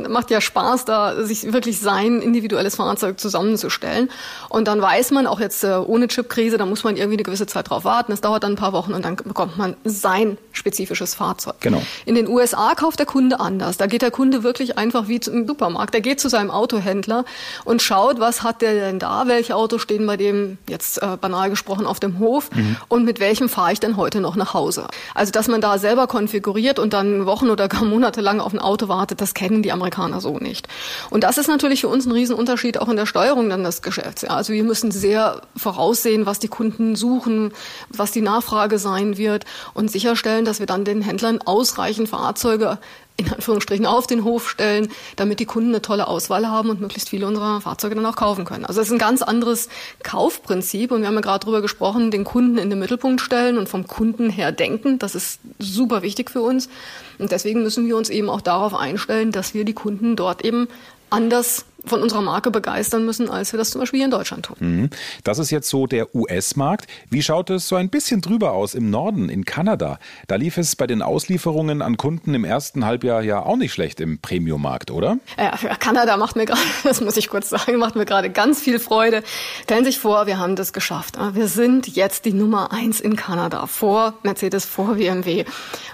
macht 0.09 0.31
ja 0.31 0.41
Spaß, 0.41 0.85
da 0.85 1.25
sich 1.25 1.53
wirklich 1.53 1.81
sein 1.81 2.21
individuelles 2.21 2.77
Fahrzeug 2.77 3.19
zusammenzustellen. 3.21 4.11
Und 4.49 4.69
dann 4.69 4.81
weiß 4.81 5.11
man, 5.13 5.27
auch 5.27 5.41
jetzt 5.41 5.65
äh, 5.65 5.75
ohne 5.75 6.09
Chipkrise, 6.09 6.59
da 6.59 6.67
muss 6.67 6.85
man 6.85 6.97
irgendwie 6.97 7.17
eine 7.17 7.23
gewisse 7.23 7.47
Zeit 7.47 7.71
drauf 7.71 7.85
warten. 7.85 8.13
Es 8.13 8.21
dauert 8.21 8.45
dann 8.45 8.53
ein 8.53 8.57
paar 8.57 8.73
Wochen 8.73 8.93
und 8.93 9.05
dann 9.05 9.17
bekommt 9.17 9.59
man 9.59 9.77
sein 9.85 10.39
spezifisches 10.53 11.15
Fahrzeug. 11.15 11.57
Genau. 11.61 11.83
In 12.05 12.15
den 12.15 12.29
USA 12.29 12.75
kauft 12.75 12.99
der 12.99 13.07
Kunde 13.07 13.41
anders. 13.41 13.77
Da 13.77 13.87
geht 13.87 14.03
der 14.03 14.11
Kunde 14.11 14.43
wirklich 14.43 14.79
einfach 14.79 15.09
wie 15.09 15.21
zum 15.21 15.47
Supermarkt. 15.47 15.95
Der 15.95 16.01
geht 16.01 16.21
zu 16.21 16.29
seinem 16.29 16.51
Autohändler 16.51 17.25
und 17.65 17.83
schaut, 17.83 18.21
was 18.21 18.43
hat 18.43 18.63
der 18.63 18.75
denn 18.75 18.99
da? 18.99 19.27
Welche 19.27 19.57
Autos 19.57 19.83
stehen 19.83 20.07
bei 20.07 20.17
dem, 20.17 20.59
jetzt 20.69 21.03
äh, 21.03 21.17
banal 21.21 21.51
gesprochen, 21.51 21.87
auf 21.87 22.01
dem 22.01 22.19
Hof? 22.19 22.51
Mhm. 22.55 22.77
Und 22.89 23.05
mit 23.05 23.21
welchem 23.21 23.49
fahre 23.49 23.73
ich 23.73 23.81
denn 23.81 23.97
heute 23.97 24.21
noch 24.21 24.37
nach 24.37 24.55
Hause? 24.55 24.87
Also, 25.15 25.33
dass 25.33 25.49
man 25.49 25.61
da 25.61 25.79
selber 25.79 26.07
konfiguriert 26.07 26.79
und 26.79 26.93
dann 26.93 27.27
Wochen 27.27 27.51
oder 27.51 27.69
gar 27.69 27.85
Monate 27.85 28.21
lang 28.21 28.41
auf 28.41 28.53
ein 28.53 28.59
Auto 28.59 28.89
wartet, 28.89 29.21
das 29.21 29.35
kennen 29.35 29.63
die 29.63 29.73
Amerikaner 29.73 30.21
so 30.21 30.39
nicht. 30.39 30.69
Und 31.11 31.25
das 31.25 31.39
ist 31.39 31.49
natürlich 31.49 31.81
für 31.83 31.89
uns 31.89 32.07
ein 32.07 32.13
Riesenunterschied 32.13 32.79
auch 32.81 32.89
in 32.89 32.97
der 32.97 33.07
Steuerung 33.07 33.49
dann 33.49 33.65
des 33.65 33.83
Geschäfts. 33.83 34.20
Ja, 34.23 34.31
also 34.31 34.53
wir 34.53 34.65
müssen 34.65 34.91
sehr 34.91 35.43
voraussehen, 35.57 36.27
was 36.27 36.39
die 36.39 36.49
Kunden 36.49 36.97
suchen, 36.97 37.53
was 37.89 38.13
die 38.13 38.21
Nachfrage 38.21 38.79
sein 38.79 39.17
wird 39.17 39.45
und 39.75 39.91
sicherstellen, 39.91 40.45
dass 40.45 40.61
wir 40.61 40.67
dann 40.67 40.85
den 40.85 41.03
Händlern 41.03 41.41
ausreichend 41.43 42.09
Fahrzeuge 42.09 42.79
in 43.21 43.31
Anführungsstrichen 43.31 43.85
auf 43.85 44.07
den 44.07 44.25
Hof 44.25 44.49
stellen, 44.49 44.89
damit 45.17 45.41
die 45.41 45.45
Kunden 45.45 45.71
eine 45.71 45.83
tolle 45.83 46.09
Auswahl 46.09 46.49
haben 46.49 46.71
und 46.71 46.81
möglichst 46.81 47.11
viele 47.11 47.27
unserer 47.27 47.61
Fahrzeuge 47.61 47.95
dann 47.95 48.07
auch 48.07 48.17
kaufen 48.17 48.47
können. 48.47 48.65
Also 48.65 48.81
es 48.81 48.87
ist 48.87 48.93
ein 48.93 48.99
ganz 48.99 49.21
anderes 49.21 49.69
Kaufprinzip 50.03 50.91
und 50.91 51.03
wir 51.03 51.09
haben 51.09 51.15
ja 51.15 51.21
gerade 51.21 51.45
darüber 51.45 51.61
gesprochen, 51.61 52.11
den 52.11 52.25
Kunden 52.25 52.57
in 52.57 52.71
den 52.71 52.79
Mittelpunkt 52.79 53.21
stellen 53.21 53.59
und 53.59 53.69
vom 53.69 53.87
Kunden 53.87 54.31
her 54.31 54.53
denken. 54.53 54.99
Das 54.99 55.15
ist 55.15 55.41
super 55.59 56.01
wichtig 56.01 56.31
für 56.31 56.41
uns 56.41 56.71
und 57.19 57.31
deswegen 57.31 57.63
müssen 57.63 57.87
wir 57.87 57.97
uns 57.97 58.09
eben 58.09 58.31
auch 58.31 58.41
darauf 58.41 58.75
einstellen, 58.75 59.33
dass 59.33 59.53
wir 59.53 59.67
die 59.67 59.75
Kunden 59.75 60.17
dort 60.17 60.43
eben 60.43 60.69
anders 61.11 61.67
von 61.85 62.03
unserer 62.03 62.23
Marke 62.23 62.51
begeistern 62.51 63.05
müssen, 63.05 63.31
als 63.31 63.53
wir 63.53 63.59
das 63.59 63.71
zum 63.71 63.81
Beispiel 63.81 63.99
hier 63.99 64.05
in 64.05 64.11
Deutschland 64.11 64.47
tun. 64.47 64.57
Mhm. 64.61 64.91
Das 65.25 65.39
ist 65.39 65.51
jetzt 65.51 65.69
so 65.69 65.87
der 65.87 66.15
US-Markt. 66.15 66.87
Wie 67.09 67.23
schaut 67.23 67.51
es 67.51 67.69
so 67.69 67.77
ein 67.77 67.89
bisschen 67.89 68.21
drüber 68.21 68.53
aus 68.53 68.75
im 68.75 68.91
Norden, 68.91 69.29
in 69.29 69.45
Kanada? 69.45 69.99
Da 70.29 70.37
lief 70.37 70.59
es 70.59 70.77
bei 70.77 70.87
den 70.87 71.03
Auslieferungen 71.03 71.83
an 71.83 71.97
Kunden 71.97 72.35
im 72.35 72.45
ersten 72.45 72.85
Halbjahr 72.85 73.23
ja 73.23 73.43
auch 73.43 73.57
nicht 73.57 73.73
schlecht 73.73 74.01
im 74.01 74.19
Premium-Markt, 74.21 74.91
oder? 74.91 75.19
Ja, 75.39 75.57
Kanada 75.79 76.17
macht 76.17 76.37
mir 76.37 76.47
gerade, 76.47 76.61
das 76.85 77.01
muss 77.01 77.17
ich 77.17 77.29
kurz 77.29 77.49
sagen, 77.49 77.77
macht 77.77 77.97
mir 77.97 78.07
gerade 78.07 78.31
ganz 78.31 78.61
viel 78.61 78.79
Freude. 78.79 79.23
Stellen 79.63 79.85
Sie 79.85 79.91
sich 79.91 80.01
vor, 80.01 80.27
wir 80.27 80.39
haben 80.39 80.57
das 80.57 80.73
geschafft. 80.73 81.17
Wir 81.33 81.49
sind 81.49 81.89
jetzt 81.97 82.25
die 82.25 82.33
Nummer 82.33 82.73
eins 82.73 83.01
in 83.01 83.17
Kanada, 83.17 83.67
vor 83.67 84.15
Mercedes, 84.23 84.65
vor 84.65 84.95
BMW. 84.95 85.45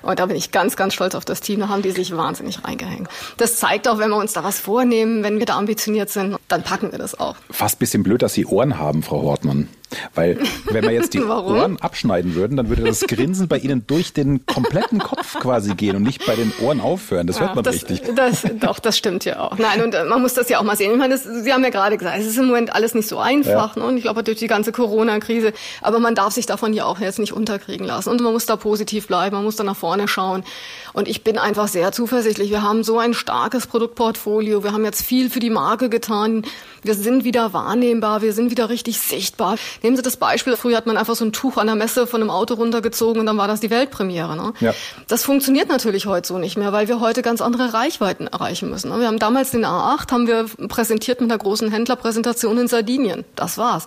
Und 0.03 0.19
da 0.19 0.27
bin 0.27 0.37
ich 0.37 0.50
ganz, 0.50 0.77
ganz 0.77 0.94
stolz 0.94 1.15
auf 1.15 1.25
das 1.25 1.41
Team. 1.41 1.61
Da 1.61 1.69
haben 1.69 1.83
die 1.83 1.93
sich 1.93 2.17
wahnsinnig 2.17 2.65
reingehängt. 2.65 3.09
Das 3.37 3.56
zeigt 3.56 3.88
auch, 3.88 3.99
wenn 3.99 4.11
wir 4.11 4.17
uns 4.17 4.33
da 4.33 4.44
was 4.44 4.59
vornehmen, 4.59 5.23
wenn 5.23 5.38
wir 5.38 5.47
da 5.47 5.56
ambitioniert 5.56 5.75
ambitioniert 5.76 6.11
sind, 6.11 6.37
dann 6.49 6.62
packen 6.62 6.90
wir 6.90 6.99
das 6.99 7.19
auch. 7.19 7.37
Fast 7.50 7.76
ein 7.76 7.78
bisschen 7.81 8.02
blöd, 8.02 8.23
dass 8.23 8.34
Sie 8.34 8.46
Ohren 8.46 8.78
haben, 8.78 9.02
Frau 9.02 9.23
Hortmann. 9.23 9.69
Weil 10.15 10.38
wenn 10.71 10.85
wir 10.85 10.93
jetzt 10.93 11.15
die 11.15 11.23
Ohren 11.23 11.81
abschneiden 11.81 12.35
würden, 12.35 12.56
dann 12.56 12.69
würde 12.69 12.83
das 12.83 13.00
Grinsen 13.03 13.49
bei 13.49 13.59
Ihnen 13.59 13.87
durch 13.87 14.12
den 14.12 14.44
kompletten 14.47 14.99
Kopf 14.99 15.38
quasi 15.38 15.75
gehen 15.75 15.97
und 15.97 16.03
nicht 16.03 16.27
bei 16.27 16.35
den 16.35 16.53
Ohren 16.61 16.81
aufhören. 16.81 17.27
Das 17.27 17.41
hört 17.41 17.55
man 17.55 17.65
das, 17.65 17.75
richtig. 17.75 18.03
Das, 18.15 18.44
doch, 18.61 18.79
das 18.79 18.99
stimmt 18.99 19.25
ja 19.25 19.41
auch. 19.41 19.59
Nein, 19.59 19.83
und 19.83 19.94
äh, 19.94 20.05
man 20.05 20.21
muss 20.21 20.35
das 20.35 20.49
ja 20.49 20.59
auch 20.59 20.65
mal 20.65 20.77
sehen. 20.77 20.93
Ich 20.93 20.99
meine, 20.99 21.15
das, 21.15 21.25
Sie 21.25 21.53
haben 21.53 21.62
ja 21.62 21.71
gerade 21.71 21.97
gesagt, 21.97 22.19
es 22.19 22.27
ist 22.27 22.37
im 22.37 22.47
Moment 22.47 22.75
alles 22.75 22.94
nicht 22.94 23.09
so 23.09 23.19
einfach. 23.19 23.77
Ja. 23.77 23.83
Ne? 23.83 23.88
Und 23.88 23.97
ich 23.97 24.03
glaube, 24.03 24.23
durch 24.23 24.38
die 24.38 24.49
ganze 24.49 24.73
Corona-Krise. 24.73 25.53
Aber 25.83 26.00
man 26.00 26.15
darf 26.15 26.33
sich 26.33 26.47
davon 26.47 26.73
ja 26.73 26.85
auch 26.85 27.00
jetzt 27.00 27.19
nicht 27.19 27.33
unterkriegen 27.33 27.87
lassen. 27.87 28.11
Und 28.11 28.21
man 28.21 28.33
muss 28.33 28.47
da 28.47 28.56
positiv 28.56 29.06
bleiben, 29.06 29.37
man 29.37 29.44
muss 29.44 29.56
da 29.56 29.65
nach 29.65 29.77
vorne 29.77 30.09
schauen. 30.09 30.44
Und 30.93 31.09
ich 31.09 31.23
bin 31.23 31.38
einfach 31.38 31.69
sehr 31.69 31.93
zuversichtlich. 31.93 32.50
Wir 32.50 32.62
haben 32.62 32.83
so 32.83 32.99
ein 32.99 33.15
starkes 33.15 33.67
Produktportfolio. 33.67 34.65
Wir 34.65 34.73
haben 34.73 34.85
jetzt 34.85 35.03
viel 35.03 35.31
für 35.31 35.41
die 35.41 35.50
Marke 35.50 35.88
getan. 35.88 36.43
Wir 36.83 36.94
sind 36.94 37.25
wieder 37.25 37.53
wahrnehmbar. 37.53 38.23
Wir 38.23 38.33
sind 38.33 38.50
wieder 38.50 38.69
richtig 38.69 39.00
sichtbar. 39.00 39.57
Nehmen 39.87 39.97
Sie 39.97 40.02
das 40.02 40.16
Beispiel, 40.16 40.57
früher 40.57 40.76
hat 40.76 40.87
man 40.87 40.97
einfach 40.97 41.14
so 41.14 41.25
ein 41.25 41.33
Tuch 41.33 41.59
an 41.59 41.69
der 41.69 41.76
Messe 41.76 42.09
von 42.09 42.21
einem 42.21 42.28
Auto 42.28 42.55
runtergezogen 42.55 43.21
und 43.21 43.26
dann 43.26 43.37
war 43.37 43.47
das 43.47 43.61
die 43.61 43.71
Weltpremiere. 43.71 44.35
Ne? 44.35 44.52
Ja. 44.59 44.75
Das 45.07 45.23
funktioniert 45.23 45.69
natürlich 45.69 46.07
heute 46.07 46.26
so 46.26 46.38
nicht 46.38 46.59
mehr, 46.59 46.73
weil 46.73 46.88
wir 46.88 46.99
heute 46.99 47.23
ganz 47.23 47.40
andere 47.40 47.73
Reichweiten 47.73 48.26
erreichen 48.26 48.69
müssen. 48.69 48.90
Ne? 48.90 48.99
Wir 48.99 49.07
haben 49.07 49.21
damals 49.21 49.52
den 49.52 49.64
A8, 49.64 50.11
haben 50.11 50.26
wir 50.26 50.47
präsentiert 50.66 51.21
mit 51.21 51.31
einer 51.31 51.38
großen 51.38 51.71
Händlerpräsentation 51.71 52.59
in 52.59 52.66
Sardinien. 52.66 53.25
Das 53.37 53.59
war's. 53.59 53.87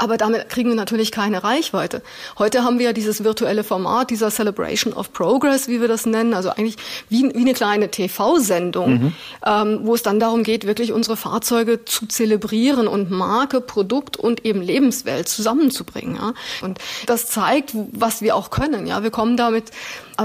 Aber 0.00 0.16
damit 0.16 0.48
kriegen 0.48 0.70
wir 0.70 0.76
natürlich 0.76 1.12
keine 1.12 1.44
Reichweite. 1.44 2.00
Heute 2.38 2.64
haben 2.64 2.78
wir 2.78 2.86
ja 2.86 2.92
dieses 2.94 3.22
virtuelle 3.22 3.62
Format, 3.64 4.08
dieser 4.08 4.30
Celebration 4.30 4.94
of 4.94 5.12
Progress, 5.12 5.68
wie 5.68 5.82
wir 5.82 5.88
das 5.88 6.06
nennen, 6.06 6.32
also 6.32 6.48
eigentlich 6.48 6.76
wie, 7.10 7.30
wie 7.34 7.40
eine 7.40 7.52
kleine 7.52 7.90
TV-Sendung, 7.90 8.90
mhm. 8.90 9.12
ähm, 9.44 9.80
wo 9.82 9.94
es 9.94 10.02
dann 10.02 10.18
darum 10.18 10.42
geht, 10.42 10.66
wirklich 10.66 10.92
unsere 10.92 11.18
Fahrzeuge 11.18 11.84
zu 11.84 12.06
zelebrieren 12.06 12.88
und 12.88 13.10
Marke, 13.10 13.60
Produkt 13.60 14.16
und 14.16 14.46
eben 14.46 14.62
Lebenswelt 14.62 15.19
zusammenzubringen. 15.24 16.16
Ja? 16.16 16.34
Und 16.62 16.78
das 17.06 17.26
zeigt, 17.26 17.72
was 17.74 18.22
wir 18.22 18.36
auch 18.36 18.50
können. 18.50 18.86
Ja, 18.86 19.02
wir 19.02 19.10
kommen 19.10 19.36
damit 19.36 19.70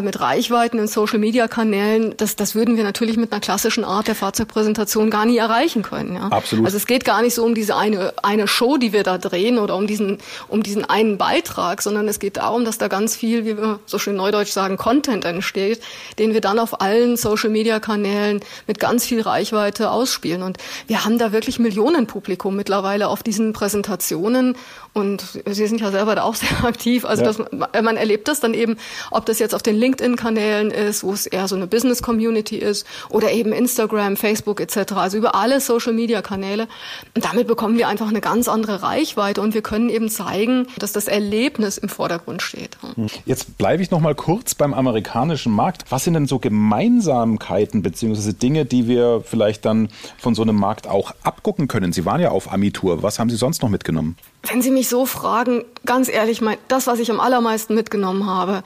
mit 0.01 0.19
Reichweiten 0.19 0.79
in 0.79 0.87
Social-Media-Kanälen, 0.87 2.15
das, 2.17 2.35
das 2.35 2.55
würden 2.55 2.77
wir 2.77 2.83
natürlich 2.83 3.17
mit 3.17 3.31
einer 3.31 3.41
klassischen 3.41 3.83
Art 3.83 4.07
der 4.07 4.15
Fahrzeugpräsentation 4.15 5.09
gar 5.09 5.25
nie 5.25 5.37
erreichen 5.37 5.83
können. 5.83 6.15
Ja? 6.15 6.27
Absolut. 6.29 6.65
Also 6.65 6.77
es 6.77 6.87
geht 6.87 7.05
gar 7.05 7.21
nicht 7.21 7.35
so 7.35 7.43
um 7.43 7.55
diese 7.55 7.75
eine, 7.75 8.13
eine 8.23 8.47
Show, 8.47 8.77
die 8.77 8.93
wir 8.93 9.03
da 9.03 9.17
drehen 9.17 9.57
oder 9.57 9.75
um 9.75 9.87
diesen, 9.87 10.17
um 10.47 10.63
diesen 10.63 10.85
einen 10.85 11.17
Beitrag, 11.17 11.81
sondern 11.81 12.07
es 12.07 12.19
geht 12.19 12.37
darum, 12.37 12.65
dass 12.65 12.77
da 12.77 12.87
ganz 12.87 13.15
viel, 13.15 13.45
wie 13.45 13.57
wir 13.57 13.79
so 13.85 13.99
schön 13.99 14.15
neudeutsch 14.15 14.51
sagen, 14.51 14.77
Content 14.77 15.25
entsteht, 15.25 15.81
den 16.19 16.33
wir 16.33 16.41
dann 16.41 16.59
auf 16.59 16.81
allen 16.81 17.17
Social-Media-Kanälen 17.17 18.41
mit 18.67 18.79
ganz 18.79 19.05
viel 19.05 19.21
Reichweite 19.21 19.91
ausspielen. 19.91 20.43
Und 20.43 20.57
wir 20.87 21.05
haben 21.05 21.17
da 21.17 21.31
wirklich 21.31 21.59
Millionenpublikum 21.59 22.55
mittlerweile 22.55 23.07
auf 23.07 23.23
diesen 23.23 23.53
Präsentationen 23.53 24.55
Und 24.93 25.41
Sie 25.45 25.67
sind 25.67 25.81
ja 25.81 25.91
selber 25.91 26.15
da 26.15 26.23
auch 26.23 26.35
sehr 26.35 26.63
aktiv. 26.63 27.05
Also 27.05 27.23
ja. 27.23 27.31
das, 27.31 27.83
man 27.83 27.97
erlebt 27.97 28.27
das 28.29 28.39
dann 28.39 28.53
eben, 28.53 28.77
ob 29.11 29.25
das 29.25 29.39
jetzt 29.39 29.53
auf 29.53 29.61
den 29.61 29.77
LinkedIn-Kanälen 29.85 30.71
ist, 30.71 31.03
wo 31.03 31.13
es 31.13 31.27
eher 31.27 31.47
so 31.47 31.55
eine 31.55 31.67
Business-Community 31.67 32.57
ist, 32.57 32.85
oder 33.09 33.31
eben 33.31 33.51
Instagram, 33.51 34.17
Facebook 34.17 34.59
etc. 34.59 34.93
Also 34.93 35.17
über 35.17 35.35
alle 35.35 35.59
Social-Media-Kanäle. 35.59 36.67
Und 37.13 37.25
damit 37.25 37.47
bekommen 37.47 37.77
wir 37.77 37.87
einfach 37.87 38.09
eine 38.09 38.21
ganz 38.21 38.47
andere 38.47 38.81
Reichweite 38.81 39.41
und 39.41 39.53
wir 39.53 39.61
können 39.61 39.89
eben 39.89 40.09
zeigen, 40.09 40.67
dass 40.79 40.91
das 40.91 41.07
Erlebnis 41.07 41.77
im 41.77 41.89
Vordergrund 41.89 42.41
steht. 42.41 42.77
Jetzt 43.25 43.57
bleibe 43.57 43.83
ich 43.83 43.91
noch 43.91 43.99
mal 43.99 44.15
kurz 44.15 44.55
beim 44.55 44.73
amerikanischen 44.73 45.51
Markt. 45.51 45.83
Was 45.89 46.03
sind 46.03 46.15
denn 46.15 46.25
so 46.25 46.39
Gemeinsamkeiten 46.39 47.81
beziehungsweise 47.83 48.33
Dinge, 48.33 48.65
die 48.65 48.87
wir 48.87 49.21
vielleicht 49.23 49.65
dann 49.65 49.89
von 50.17 50.33
so 50.33 50.41
einem 50.41 50.55
Markt 50.55 50.87
auch 50.87 51.11
abgucken 51.23 51.67
können? 51.67 51.93
Sie 51.93 52.05
waren 52.05 52.21
ja 52.21 52.29
auf 52.29 52.51
Amitur. 52.51 53.03
Was 53.03 53.19
haben 53.19 53.29
Sie 53.29 53.35
sonst 53.35 53.61
noch 53.61 53.69
mitgenommen? 53.69 54.17
Wenn 54.43 54.61
Sie 54.61 54.71
mich 54.71 54.89
so 54.89 55.05
fragen, 55.05 55.63
ganz 55.85 56.09
ehrlich, 56.09 56.41
mein, 56.41 56.57
das, 56.67 56.87
was 56.87 56.99
ich 56.99 57.11
am 57.11 57.19
allermeisten 57.19 57.75
mitgenommen 57.75 58.25
habe, 58.25 58.63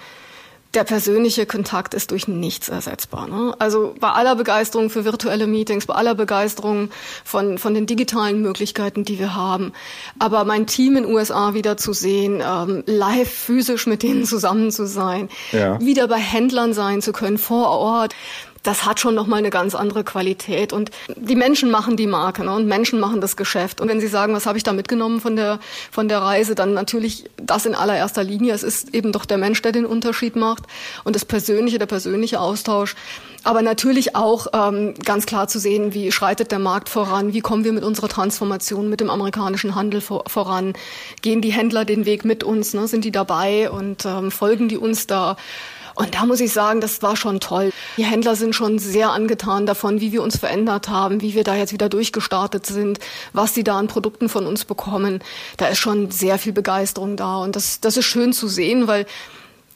der 0.75 0.83
persönliche 0.83 1.47
Kontakt 1.47 1.95
ist 1.95 2.11
durch 2.11 2.27
nichts 2.27 2.69
ersetzbar. 2.69 3.27
Ne? 3.27 3.55
Also 3.57 3.95
bei 3.99 4.09
aller 4.09 4.35
Begeisterung 4.35 4.91
für 4.91 5.03
virtuelle 5.03 5.47
Meetings, 5.47 5.87
bei 5.87 5.95
aller 5.95 6.13
Begeisterung 6.13 6.91
von, 7.23 7.57
von 7.57 7.73
den 7.73 7.87
digitalen 7.87 8.41
Möglichkeiten, 8.43 9.03
die 9.03 9.17
wir 9.17 9.35
haben. 9.35 9.73
Aber 10.19 10.45
mein 10.45 10.67
Team 10.67 10.95
in 10.95 11.05
USA 11.05 11.55
wieder 11.55 11.77
zu 11.77 11.91
sehen, 11.93 12.43
ähm, 12.45 12.83
live 12.85 13.31
physisch 13.31 13.87
mit 13.87 14.03
denen 14.03 14.25
zusammen 14.25 14.69
zu 14.71 14.85
sein, 14.85 15.29
ja. 15.51 15.79
wieder 15.81 16.07
bei 16.07 16.17
Händlern 16.19 16.73
sein 16.73 17.01
zu 17.01 17.13
können, 17.13 17.39
vor 17.39 17.69
Ort 17.69 18.13
das 18.63 18.85
hat 18.85 18.99
schon 18.99 19.15
nochmal 19.15 19.39
eine 19.39 19.49
ganz 19.49 19.75
andere 19.75 20.03
Qualität. 20.03 20.73
Und 20.73 20.91
die 21.15 21.35
Menschen 21.35 21.71
machen 21.71 21.97
die 21.97 22.07
Marke 22.07 22.43
ne? 22.43 22.53
und 22.53 22.67
Menschen 22.67 22.99
machen 22.99 23.21
das 23.21 23.37
Geschäft. 23.37 23.81
Und 23.81 23.87
wenn 23.87 23.99
Sie 23.99 24.07
sagen, 24.07 24.33
was 24.33 24.45
habe 24.45 24.57
ich 24.57 24.63
da 24.63 24.73
mitgenommen 24.73 25.21
von 25.21 25.35
der, 25.35 25.59
von 25.91 26.07
der 26.07 26.19
Reise, 26.19 26.55
dann 26.55 26.73
natürlich 26.73 27.25
das 27.37 27.65
in 27.65 27.75
allererster 27.75 28.23
Linie. 28.23 28.53
Es 28.53 28.63
ist 28.63 28.93
eben 28.93 29.11
doch 29.11 29.25
der 29.25 29.37
Mensch, 29.37 29.61
der 29.61 29.71
den 29.71 29.85
Unterschied 29.85 30.35
macht 30.35 30.63
und 31.03 31.15
das 31.15 31.25
Persönliche, 31.25 31.79
der 31.79 31.85
persönliche 31.85 32.39
Austausch. 32.39 32.95
Aber 33.43 33.61
natürlich 33.61 34.15
auch 34.15 34.47
ähm, 34.53 34.95
ganz 35.05 35.25
klar 35.25 35.47
zu 35.47 35.59
sehen, 35.59 35.93
wie 35.93 36.11
schreitet 36.11 36.51
der 36.51 36.59
Markt 36.59 36.89
voran, 36.89 37.33
wie 37.33 37.39
kommen 37.39 37.63
wir 37.63 37.71
mit 37.71 37.83
unserer 37.83 38.09
Transformation, 38.09 38.89
mit 38.89 38.99
dem 38.99 39.09
amerikanischen 39.09 39.75
Handel 39.75 40.01
vor, 40.01 40.25
voran, 40.27 40.73
gehen 41.21 41.41
die 41.41 41.53
Händler 41.53 41.85
den 41.85 42.05
Weg 42.05 42.25
mit 42.25 42.43
uns, 42.43 42.73
ne? 42.73 42.87
sind 42.87 43.05
die 43.05 43.11
dabei 43.11 43.71
und 43.71 44.05
ähm, 44.05 44.31
folgen 44.31 44.67
die 44.67 44.77
uns 44.77 45.07
da. 45.07 45.37
Und 45.99 46.15
da 46.15 46.25
muss 46.25 46.39
ich 46.39 46.53
sagen, 46.53 46.79
das 46.79 47.01
war 47.01 47.17
schon 47.17 47.41
toll. 47.41 47.73
Die 47.97 48.05
Händler 48.05 48.37
sind 48.37 48.55
schon 48.55 48.79
sehr 48.79 49.09
angetan 49.09 49.65
davon, 49.65 49.99
wie 49.99 50.13
wir 50.13 50.23
uns 50.23 50.37
verändert 50.37 50.87
haben, 50.87 51.19
wie 51.19 51.33
wir 51.33 51.43
da 51.43 51.55
jetzt 51.55 51.73
wieder 51.73 51.89
durchgestartet 51.89 52.65
sind, 52.65 52.99
was 53.33 53.53
sie 53.53 53.65
da 53.65 53.77
an 53.77 53.87
Produkten 53.87 54.29
von 54.29 54.47
uns 54.47 54.63
bekommen. 54.63 55.21
Da 55.57 55.67
ist 55.67 55.79
schon 55.79 56.09
sehr 56.09 56.37
viel 56.37 56.53
Begeisterung 56.53 57.17
da. 57.17 57.39
Und 57.39 57.57
das, 57.57 57.81
das 57.81 57.97
ist 57.97 58.05
schön 58.05 58.31
zu 58.31 58.47
sehen, 58.47 58.87
weil 58.87 59.05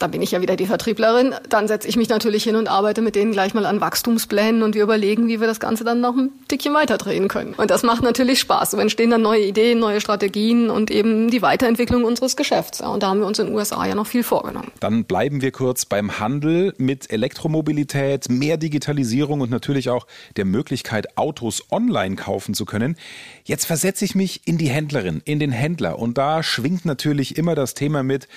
da 0.03 0.07
bin 0.07 0.21
ich 0.21 0.31
ja 0.31 0.41
wieder 0.41 0.57
die 0.57 0.65
Vertrieblerin, 0.65 1.33
dann 1.47 1.69
setze 1.69 1.87
ich 1.87 1.95
mich 1.95 2.09
natürlich 2.09 2.43
hin 2.43 2.57
und 2.57 2.67
arbeite 2.67 3.01
mit 3.01 3.15
denen 3.15 3.31
gleich 3.31 3.53
mal 3.53 3.65
an 3.65 3.79
Wachstumsplänen 3.79 4.61
und 4.61 4.75
wir 4.75 4.83
überlegen, 4.83 5.29
wie 5.29 5.39
wir 5.39 5.47
das 5.47 5.61
Ganze 5.61 5.85
dann 5.85 6.01
noch 6.01 6.17
ein 6.17 6.29
Tickchen 6.49 6.73
weiterdrehen 6.73 7.29
können. 7.29 7.53
Und 7.53 7.71
das 7.71 7.83
macht 7.83 8.03
natürlich 8.03 8.41
Spaß. 8.41 8.71
So 8.71 8.77
entstehen 8.79 9.11
dann 9.11 9.21
neue 9.21 9.45
Ideen, 9.45 9.79
neue 9.79 10.01
Strategien 10.01 10.69
und 10.69 10.91
eben 10.91 11.31
die 11.31 11.41
Weiterentwicklung 11.41 12.03
unseres 12.03 12.35
Geschäfts. 12.35 12.81
Und 12.81 13.01
da 13.01 13.07
haben 13.07 13.21
wir 13.21 13.27
uns 13.27 13.39
in 13.39 13.45
den 13.45 13.55
USA 13.55 13.85
ja 13.85 13.95
noch 13.95 14.05
viel 14.05 14.23
vorgenommen. 14.23 14.73
Dann 14.81 15.05
bleiben 15.05 15.41
wir 15.41 15.51
kurz 15.51 15.85
beim 15.85 16.19
Handel 16.19 16.73
mit 16.77 17.09
Elektromobilität, 17.09 18.29
mehr 18.29 18.57
Digitalisierung 18.57 19.39
und 19.39 19.51
natürlich 19.51 19.89
auch 19.89 20.05
der 20.35 20.43
Möglichkeit, 20.43 21.17
Autos 21.17 21.63
online 21.71 22.17
kaufen 22.17 22.55
zu 22.55 22.65
können. 22.65 22.97
Jetzt 23.45 23.63
versetze 23.63 24.03
ich 24.03 24.15
mich 24.15 24.41
in 24.43 24.57
die 24.57 24.67
Händlerin, 24.67 25.21
in 25.23 25.39
den 25.39 25.53
Händler 25.53 25.97
und 25.97 26.17
da 26.17 26.43
schwingt 26.43 26.83
natürlich 26.83 27.37
immer 27.37 27.55
das 27.55 27.73
Thema 27.73 28.03
mit, 28.03 28.27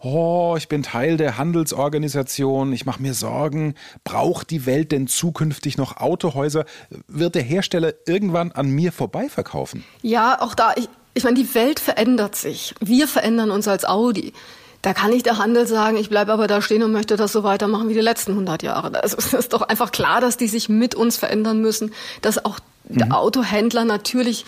oh, 0.00 0.54
ich 0.56 0.68
bin 0.68 0.82
Teil 0.82 1.16
der 1.16 1.38
Handelsorganisation, 1.38 2.72
ich 2.72 2.86
mache 2.86 3.02
mir 3.02 3.14
Sorgen, 3.14 3.74
braucht 4.04 4.50
die 4.50 4.66
Welt 4.66 4.92
denn 4.92 5.06
zukünftig 5.06 5.78
noch 5.78 5.96
Autohäuser? 5.98 6.64
Wird 7.08 7.34
der 7.34 7.42
Hersteller 7.42 7.92
irgendwann 8.06 8.52
an 8.52 8.68
mir 8.68 8.92
vorbeiverkaufen? 8.92 9.84
Ja, 10.02 10.40
auch 10.40 10.54
da, 10.54 10.74
ich, 10.76 10.88
ich 11.14 11.24
meine, 11.24 11.36
die 11.36 11.54
Welt 11.54 11.80
verändert 11.80 12.36
sich. 12.36 12.74
Wir 12.80 13.08
verändern 13.08 13.50
uns 13.50 13.68
als 13.68 13.84
Audi. 13.84 14.32
Da 14.82 14.94
kann 14.94 15.10
nicht 15.10 15.26
der 15.26 15.38
Handel 15.38 15.66
sagen, 15.66 15.96
ich 15.96 16.10
bleibe 16.10 16.32
aber 16.32 16.46
da 16.46 16.62
stehen 16.62 16.82
und 16.82 16.92
möchte 16.92 17.16
das 17.16 17.32
so 17.32 17.42
weitermachen 17.42 17.88
wie 17.88 17.94
die 17.94 18.00
letzten 18.00 18.32
100 18.32 18.62
Jahre. 18.62 19.02
Also 19.02 19.16
es 19.16 19.32
ist 19.32 19.52
doch 19.52 19.62
einfach 19.62 19.90
klar, 19.90 20.20
dass 20.20 20.36
die 20.36 20.46
sich 20.46 20.68
mit 20.68 20.94
uns 20.94 21.16
verändern 21.16 21.60
müssen, 21.60 21.92
dass 22.22 22.44
auch 22.44 22.60
der 22.84 23.06
mhm. 23.06 23.12
Autohändler 23.12 23.84
natürlich 23.84 24.44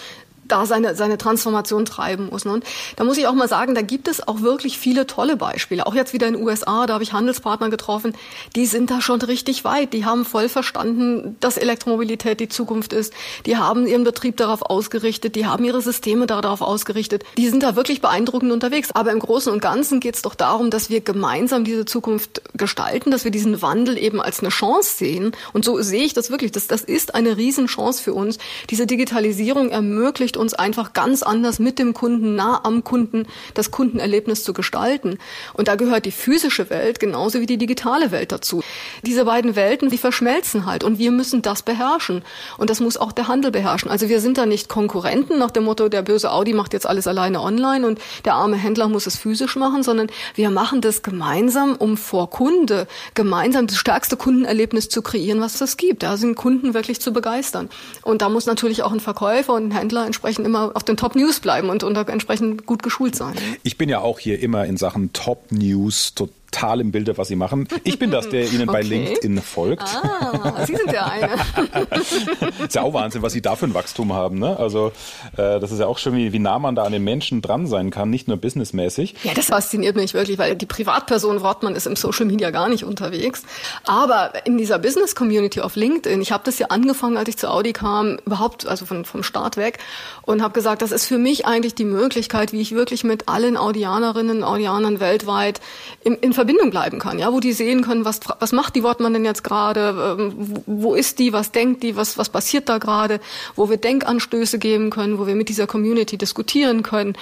da 0.49 0.67
seine, 0.67 0.95
seine 0.95 1.19
Transformation 1.19 1.85
treiben 1.85 2.28
muss. 2.31 2.45
Ne? 2.45 2.52
Und 2.52 2.64
da 2.97 3.05
muss 3.05 3.19
ich 3.19 3.26
auch 3.26 3.35
mal 3.35 3.49
sagen, 3.49 3.75
da 3.75 3.83
gibt 3.83 4.09
es 4.09 4.26
auch 4.26 4.40
wirklich 4.40 4.78
viele 4.78 5.07
tolle 5.07 5.37
Beispiele. 5.37 5.87
Auch 5.87 5.95
jetzt 5.95 6.12
wieder 6.12 6.26
in 6.26 6.35
den 6.35 6.43
USA, 6.43 6.87
da 6.87 6.95
habe 6.95 7.05
ich 7.05 7.12
Handelspartner 7.12 7.71
getroffen, 7.71 8.14
die 8.57 8.67
sind 8.67 8.90
da 8.90 9.00
schon 9.00 9.21
richtig 9.23 9.64
weit. 9.64 9.93
Die 9.93 10.05
haben 10.05 10.25
voll 10.25 10.49
verstanden, 10.49 11.37
dass 11.40 11.57
Elektromobilität 11.57 12.40
die 12.40 12.49
Zukunft 12.49 12.93
ist. 12.93 13.12
Die 13.47 13.57
haben 13.57 13.87
ihren 13.87 14.05
Betrieb 14.05 14.37
darauf 14.37 14.62
ausgerichtet, 14.62 15.37
die 15.37 15.47
haben 15.47 15.64
ihre 15.64 15.81
Systeme 15.81 16.26
darauf 16.26 16.61
ausgerichtet. 16.61 17.25
Die 17.37 17.49
sind 17.49 17.62
da 17.62 17.76
wirklich 17.76 18.00
beeindruckend 18.00 18.52
unterwegs. 18.52 18.90
Aber 18.93 19.12
im 19.12 19.19
Großen 19.19 19.52
und 19.52 19.61
Ganzen 19.61 20.00
geht 20.00 20.14
es 20.14 20.23
doch 20.23 20.35
darum, 20.35 20.71
dass 20.71 20.90
wir 20.90 21.00
gemeinsam 21.00 21.64
diese 21.64 21.85
Zukunft 21.85 22.43
gestalten, 22.55 23.11
dass 23.11 23.25
wir 23.25 23.31
diesen 23.31 23.61
Wandel 23.62 23.99
eben 23.99 24.21
als 24.21 24.40
eine 24.40 24.49
Chance 24.49 24.97
sehen. 24.97 25.33
Und 25.52 25.64
so 25.64 25.81
sehe 25.83 26.05
ich 26.05 26.14
das 26.14 26.31
wirklich. 26.31 26.52
Das, 26.52 26.67
das 26.67 26.83
ist 26.83 27.14
eine 27.14 27.37
Riesenchance 27.37 28.02
für 28.02 28.14
uns. 28.14 28.38
Diese 28.71 28.87
Digitalisierung 28.87 29.71
ermöglicht 29.71 30.37
uns 30.38 30.54
einfach 30.54 30.92
ganz 30.92 31.23
anders 31.23 31.59
mit 31.59 31.78
dem 31.78 31.95
Kunden, 31.95 32.35
nah 32.35 32.64
am 32.64 32.85
Kunden, 32.85 33.26
das 33.54 33.71
Kundenerlebnis 33.71 34.45
zu 34.45 34.52
gestalten. 34.52 35.18
Und 35.54 35.68
da 35.68 35.76
gehört 35.76 36.07
die 36.07 36.12
physische 36.12 36.71
Welt 36.71 37.00
genauso 37.00 37.40
wie 37.40 37.47
die 37.47 37.59
digitale 37.59 38.11
Welt 38.11 38.33
dazu. 38.33 38.62
Diese 39.04 39.25
beiden 39.25 39.57
Welten, 39.57 39.90
die 39.90 39.99
verschmelzen 39.99 40.66
halt 40.66 40.85
und 40.85 40.99
wir 40.99 41.11
müssen 41.11 41.42
das 41.42 41.62
beherrschen. 41.62 42.23
Und 42.57 42.71
das 42.71 42.80
muss 42.80 42.97
auch 42.97 43.12
der 43.12 43.28
Handel 43.28 43.50
beherrschen. 43.50 43.90
Also 43.90 44.09
wir 44.09 44.21
sind 44.21 44.38
da 44.38 44.47
nicht 44.47 44.68
Konkurrenten 44.68 45.38
nach 45.38 45.50
dem 45.50 45.64
Motto, 45.64 45.88
der 45.88 46.02
böse 46.02 46.30
Audi 46.30 46.54
macht 46.54 46.73
jetzt 46.73 46.87
alles 46.87 47.07
alleine 47.07 47.42
online 47.42 47.87
und 47.87 48.00
der 48.25 48.35
arme 48.35 48.57
Händler 48.57 48.88
muss 48.88 49.07
es 49.07 49.16
physisch 49.16 49.57
machen, 49.57 49.83
sondern 49.83 50.09
wir 50.35 50.50
machen 50.50 50.80
das 50.80 51.02
gemeinsam, 51.02 51.76
um 51.76 51.97
vor 51.97 52.30
Kunde 52.30 52.87
gemeinsam 53.14 53.66
das 53.66 53.76
stärkste 53.76 54.16
Kundenerlebnis 54.16 54.88
zu 54.88 55.02
kreieren, 55.02 55.40
was 55.40 55.61
es 55.61 55.76
gibt. 55.76 56.02
Da 56.02 56.16
sind 56.16 56.37
Kunden 56.37 56.75
wirklich 56.75 57.00
zu 57.00 57.12
begeistern. 57.12 57.68
Und 58.02 58.23
da 58.23 58.28
muss 58.28 58.47
natürlich 58.47 58.83
auch 58.83 58.92
ein 58.92 59.00
Verkäufer 59.00 59.54
und 59.54 59.68
ein 59.68 59.71
Händler 59.71 60.07
entsprechend 60.07 60.27
entsprechend 60.28 60.47
immer 60.47 60.73
auf 60.75 60.85
den 60.85 60.97
Top 60.97 61.16
News 61.16 61.40
bleiben 61.40 61.70
und, 61.70 61.82
und 61.82 61.97
entsprechend 61.97 62.66
gut 62.66 62.82
geschult 62.82 63.16
sein. 63.16 63.35
Ich 63.62 63.78
bin 63.78 63.88
ja 63.88 64.00
auch 64.00 64.18
hier 64.18 64.40
immer 64.40 64.66
in 64.66 64.76
Sachen 64.76 65.12
Top 65.12 65.50
News 65.50 66.14
total 66.14 66.38
total 66.50 66.81
im 66.81 66.90
Bilde, 66.90 67.17
was 67.19 67.28
Sie 67.28 67.37
machen. 67.37 67.69
Ich 67.85 67.99
bin 67.99 68.11
das, 68.11 68.28
der 68.28 68.45
Ihnen 68.45 68.62
okay. 68.69 68.73
bei 68.73 68.83
LinkedIn 68.83 69.40
folgt. 69.43 69.83
Ah, 69.83 70.64
Sie 70.67 70.75
sind 70.75 70.90
der 70.90 71.11
eine. 71.11 71.31
ist 72.64 72.75
ja 72.75 72.83
auch 72.83 72.93
Wahnsinn, 72.93 73.23
was 73.23 73.33
Sie 73.33 73.43
da 73.43 73.57
für 73.57 73.67
ein 73.67 73.75
Wachstum 73.75 74.12
haben. 74.12 74.38
Ne? 74.38 74.59
Also 74.59 74.93
äh, 75.37 75.61
das 75.61 75.73
ist 75.73 75.81
ja 75.81 75.87
auch 75.87 75.99
schon, 75.99 76.17
wie, 76.17 76.33
wie 76.33 76.38
nah 76.38 76.59
man 76.59 76.75
da 76.75 76.85
an 76.85 76.93
den 76.93 77.05
Menschen 77.05 77.43
dran 77.43 77.67
sein 77.67 77.90
kann, 77.90 78.11
nicht 78.11 78.28
nur 78.28 78.37
businessmäßig. 78.37 79.14
Ja, 79.23 79.35
das 79.35 79.47
fasziniert 79.47 79.97
mich 79.97 80.14
wirklich, 80.14 80.38
weil 80.38 80.57
die 80.57 80.67
Privatperson 80.67 81.40
Wortmann 81.43 81.75
ist 81.75 81.87
im 81.87 81.97
Social 81.97 82.26
Media 82.26 82.50
gar 82.50 82.69
nicht 82.69 82.85
unterwegs. 82.85 83.43
Aber 83.87 84.33
in 84.47 84.59
dieser 84.59 84.78
Business-Community 84.78 85.61
auf 85.61 85.76
LinkedIn, 85.76 86.21
ich 86.21 86.33
habe 86.33 86.45
das 86.45 86.59
ja 86.59 86.69
angefangen, 86.69 87.17
als 87.17 87.28
ich 87.28 87.37
zu 87.37 87.50
Audi 87.50 87.73
kam, 87.73 88.19
überhaupt, 88.25 88.67
also 88.67 88.87
von, 88.87 89.05
vom 89.05 89.23
Start 89.23 89.57
weg, 89.57 89.78
und 90.23 90.43
habe 90.43 90.55
gesagt, 90.55 90.83
das 90.83 90.93
ist 90.93 91.07
für 91.07 91.19
mich 91.19 91.47
eigentlich 91.47 91.75
die 91.75 91.85
Möglichkeit, 91.85 92.52
wie 92.52 92.61
ich 92.61 92.73
wirklich 92.73 93.05
mit 93.05 93.28
allen 93.28 93.57
Audianerinnen, 93.57 94.45
Audianern 94.45 95.00
weltweit 95.00 95.61
in, 96.05 96.14
in 96.14 96.33
Verbindung 96.38 96.71
bleiben 96.71 97.00
kann, 97.00 97.18
ja, 97.18 97.33
wo 97.33 97.40
die 97.40 97.52
sehen 97.52 97.83
können, 97.83 98.04
was, 98.04 98.21
was 98.38 98.52
macht 98.52 98.76
die 98.76 98.85
Wortmann 98.85 99.12
denn 99.12 99.25
jetzt 99.25 99.42
gerade, 99.42 100.16
ähm, 100.21 100.33
wo 100.66 100.95
ist 100.95 101.18
die, 101.18 101.33
was 101.33 101.50
denkt 101.50 101.83
die, 101.83 101.97
was, 101.97 102.16
was 102.16 102.28
passiert 102.28 102.68
da 102.68 102.78
gerade, 102.78 103.18
wo 103.57 103.68
wir 103.68 103.76
Denkanstöße 103.76 104.61
geben 104.61 104.90
können, 104.90 105.18
wo 105.18 105.26
wir 105.26 105.35
mit 105.35 105.49
dieser 105.49 105.66
Community 105.66 106.16
diskutieren 106.16 106.85
können. 106.85 107.14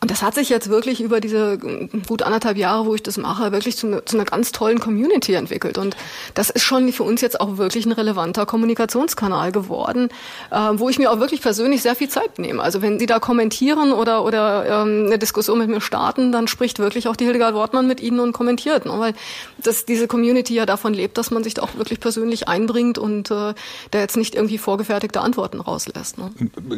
Und 0.00 0.12
das 0.12 0.22
hat 0.22 0.36
sich 0.36 0.48
jetzt 0.50 0.68
wirklich 0.68 1.00
über 1.00 1.20
diese 1.20 1.54
äh, 1.54 1.88
gut 2.06 2.22
anderthalb 2.22 2.56
Jahre, 2.56 2.86
wo 2.86 2.94
ich 2.94 3.02
das 3.02 3.16
mache, 3.16 3.50
wirklich 3.50 3.76
zu, 3.76 3.88
ne, 3.88 4.04
zu 4.04 4.16
einer 4.16 4.24
ganz 4.24 4.52
tollen 4.52 4.78
Community 4.78 5.34
entwickelt. 5.34 5.76
Und 5.76 5.96
das 6.34 6.50
ist 6.50 6.62
schon 6.62 6.92
für 6.92 7.02
uns 7.02 7.20
jetzt 7.22 7.40
auch 7.40 7.56
wirklich 7.56 7.86
ein 7.86 7.92
relevanter 7.92 8.46
Kommunikationskanal 8.46 9.50
geworden, 9.50 10.10
äh, 10.52 10.56
wo 10.74 10.88
ich 10.88 10.98
mir 11.00 11.10
auch 11.10 11.18
wirklich 11.18 11.42
persönlich 11.42 11.82
sehr 11.82 11.96
viel 11.96 12.08
Zeit 12.08 12.38
nehme. 12.38 12.62
Also 12.62 12.82
wenn 12.82 13.00
Sie 13.00 13.06
da 13.06 13.18
kommentieren 13.18 13.92
oder, 13.92 14.24
oder 14.24 14.82
ähm, 14.82 15.06
eine 15.06 15.18
Diskussion 15.18 15.58
mit 15.58 15.68
mir 15.68 15.80
starten, 15.80 16.30
dann 16.30 16.46
spricht 16.46 16.78
wirklich 16.78 17.08
auch 17.08 17.16
die 17.16 17.24
Hildegard 17.24 17.54
Wortmann 17.54 17.88
mit 17.88 18.00
Ihnen 18.00 18.20
und 18.20 18.32
kommentiert 18.32 18.59
kommentiert, 18.60 18.86
ne? 18.86 18.98
weil 18.98 19.14
das, 19.62 19.84
diese 19.84 20.06
Community 20.06 20.54
ja 20.54 20.66
davon 20.66 20.94
lebt, 20.94 21.18
dass 21.18 21.30
man 21.30 21.44
sich 21.44 21.54
da 21.54 21.62
auch 21.62 21.76
wirklich 21.76 22.00
persönlich 22.00 22.48
einbringt 22.48 22.98
und 22.98 23.30
äh, 23.30 23.54
da 23.90 23.98
jetzt 23.98 24.16
nicht 24.16 24.34
irgendwie 24.34 24.58
vorgefertigte 24.58 25.20
Antworten 25.20 25.60
rauslässt. 25.60 26.18
Ne? 26.18 26.30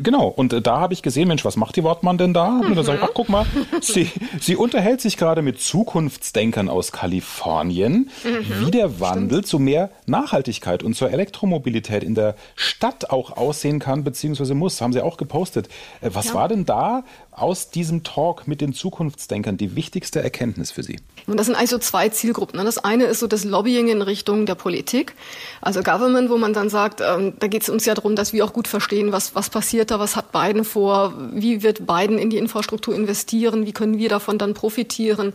Genau, 0.03 0.29
und 0.29 0.53
äh, 0.53 0.63
da 0.63 0.81
habe 0.81 0.95
ich 0.95 1.03
gesehen, 1.03 1.29
Mensch, 1.29 1.45
was 1.45 1.57
macht 1.57 1.77
die 1.77 1.85
Wortmann 1.85 2.19
denn 2.19 2.35
da? 2.35 2.61
Und 2.61 2.77
dann 2.77 2.85
sage 2.85 2.99
ich, 2.99 3.05
ach 3.05 3.15
guck 3.15 3.29
mal, 3.29 3.47
sie, 3.81 4.11
sie 4.41 4.57
unterhält 4.57 5.01
sich 5.01 5.17
gerade 5.17 5.43
mit 5.43 5.61
Zukunftsdenkern 5.61 6.69
aus 6.69 6.93
Kalifornien, 6.93 8.11
mhm, 8.25 8.67
wie 8.67 8.71
der 8.71 9.01
Wandel 9.01 9.39
stimmt. 9.39 9.47
zu 9.47 9.59
mehr 9.59 9.91
Nachhaltigkeit 10.07 10.83
und 10.83 10.95
zur 10.95 11.11
Elektromobilität 11.11 12.03
in 12.03 12.15
der 12.15 12.37
Stadt 12.55 13.11
auch 13.11 13.37
aussehen 13.37 13.79
kann, 13.79 14.05
beziehungsweise 14.05 14.55
muss. 14.55 14.81
Haben 14.81 14.93
sie 14.93 15.03
auch 15.03 15.17
gepostet. 15.17 15.69
Äh, 16.01 16.11
was 16.13 16.29
ja. 16.29 16.35
war 16.35 16.49
denn 16.49 16.65
da, 16.65 17.05
aus 17.33 17.71
diesem 17.71 18.05
Talk 18.05 18.47
mit 18.47 18.61
den 18.61 18.75
Zukunftsdenkern 18.75 19.57
die 19.57 19.75
wichtigste 19.75 20.23
Erkenntnis 20.23 20.71
für 20.71 20.83
Sie? 20.83 20.99
Und 21.27 21.39
das 21.39 21.47
sind 21.47 21.55
eigentlich 21.55 21.71
so 21.71 21.79
zwei 21.79 22.09
Zielgruppen. 22.09 22.59
Ne? 22.59 22.65
Das 22.65 22.79
eine 22.79 23.05
ist 23.05 23.21
so 23.21 23.27
das 23.27 23.45
Lobbying 23.45 23.89
in 23.89 24.03
Richtung 24.03 24.45
der 24.45 24.55
Politik, 24.55 25.15
also 25.61 25.83
Government, 25.83 26.31
wo 26.31 26.37
man 26.37 26.53
dann 26.53 26.69
sagt, 26.69 27.01
ähm, 27.01 27.35
da 27.39 27.47
geht 27.47 27.63
es 27.63 27.69
uns 27.69 27.85
ja 27.85 27.95
darum, 27.95 28.17
dass 28.17 28.33
wir 28.33 28.45
auch 28.45 28.53
gut 28.53 28.69
verstehen, 28.69 29.13
was, 29.13 29.35
was 29.35 29.49
passiert 29.49 29.91
da, 29.91 29.99
was 29.99 30.17
hat 30.17 30.33
Biden 30.33 30.65
vor, 30.65 31.15
wie 31.33 31.63
wird 31.63 31.87
Biden 31.87 32.19
in 32.19 32.29
die 32.29 32.39
Infrastruktur 32.39 32.95
investieren, 32.95 33.67
wie 33.67 33.73
können 33.73 33.99
wir 33.99 34.09
davon 34.09 34.37
dann 34.37 34.53
profitieren. 34.55 35.33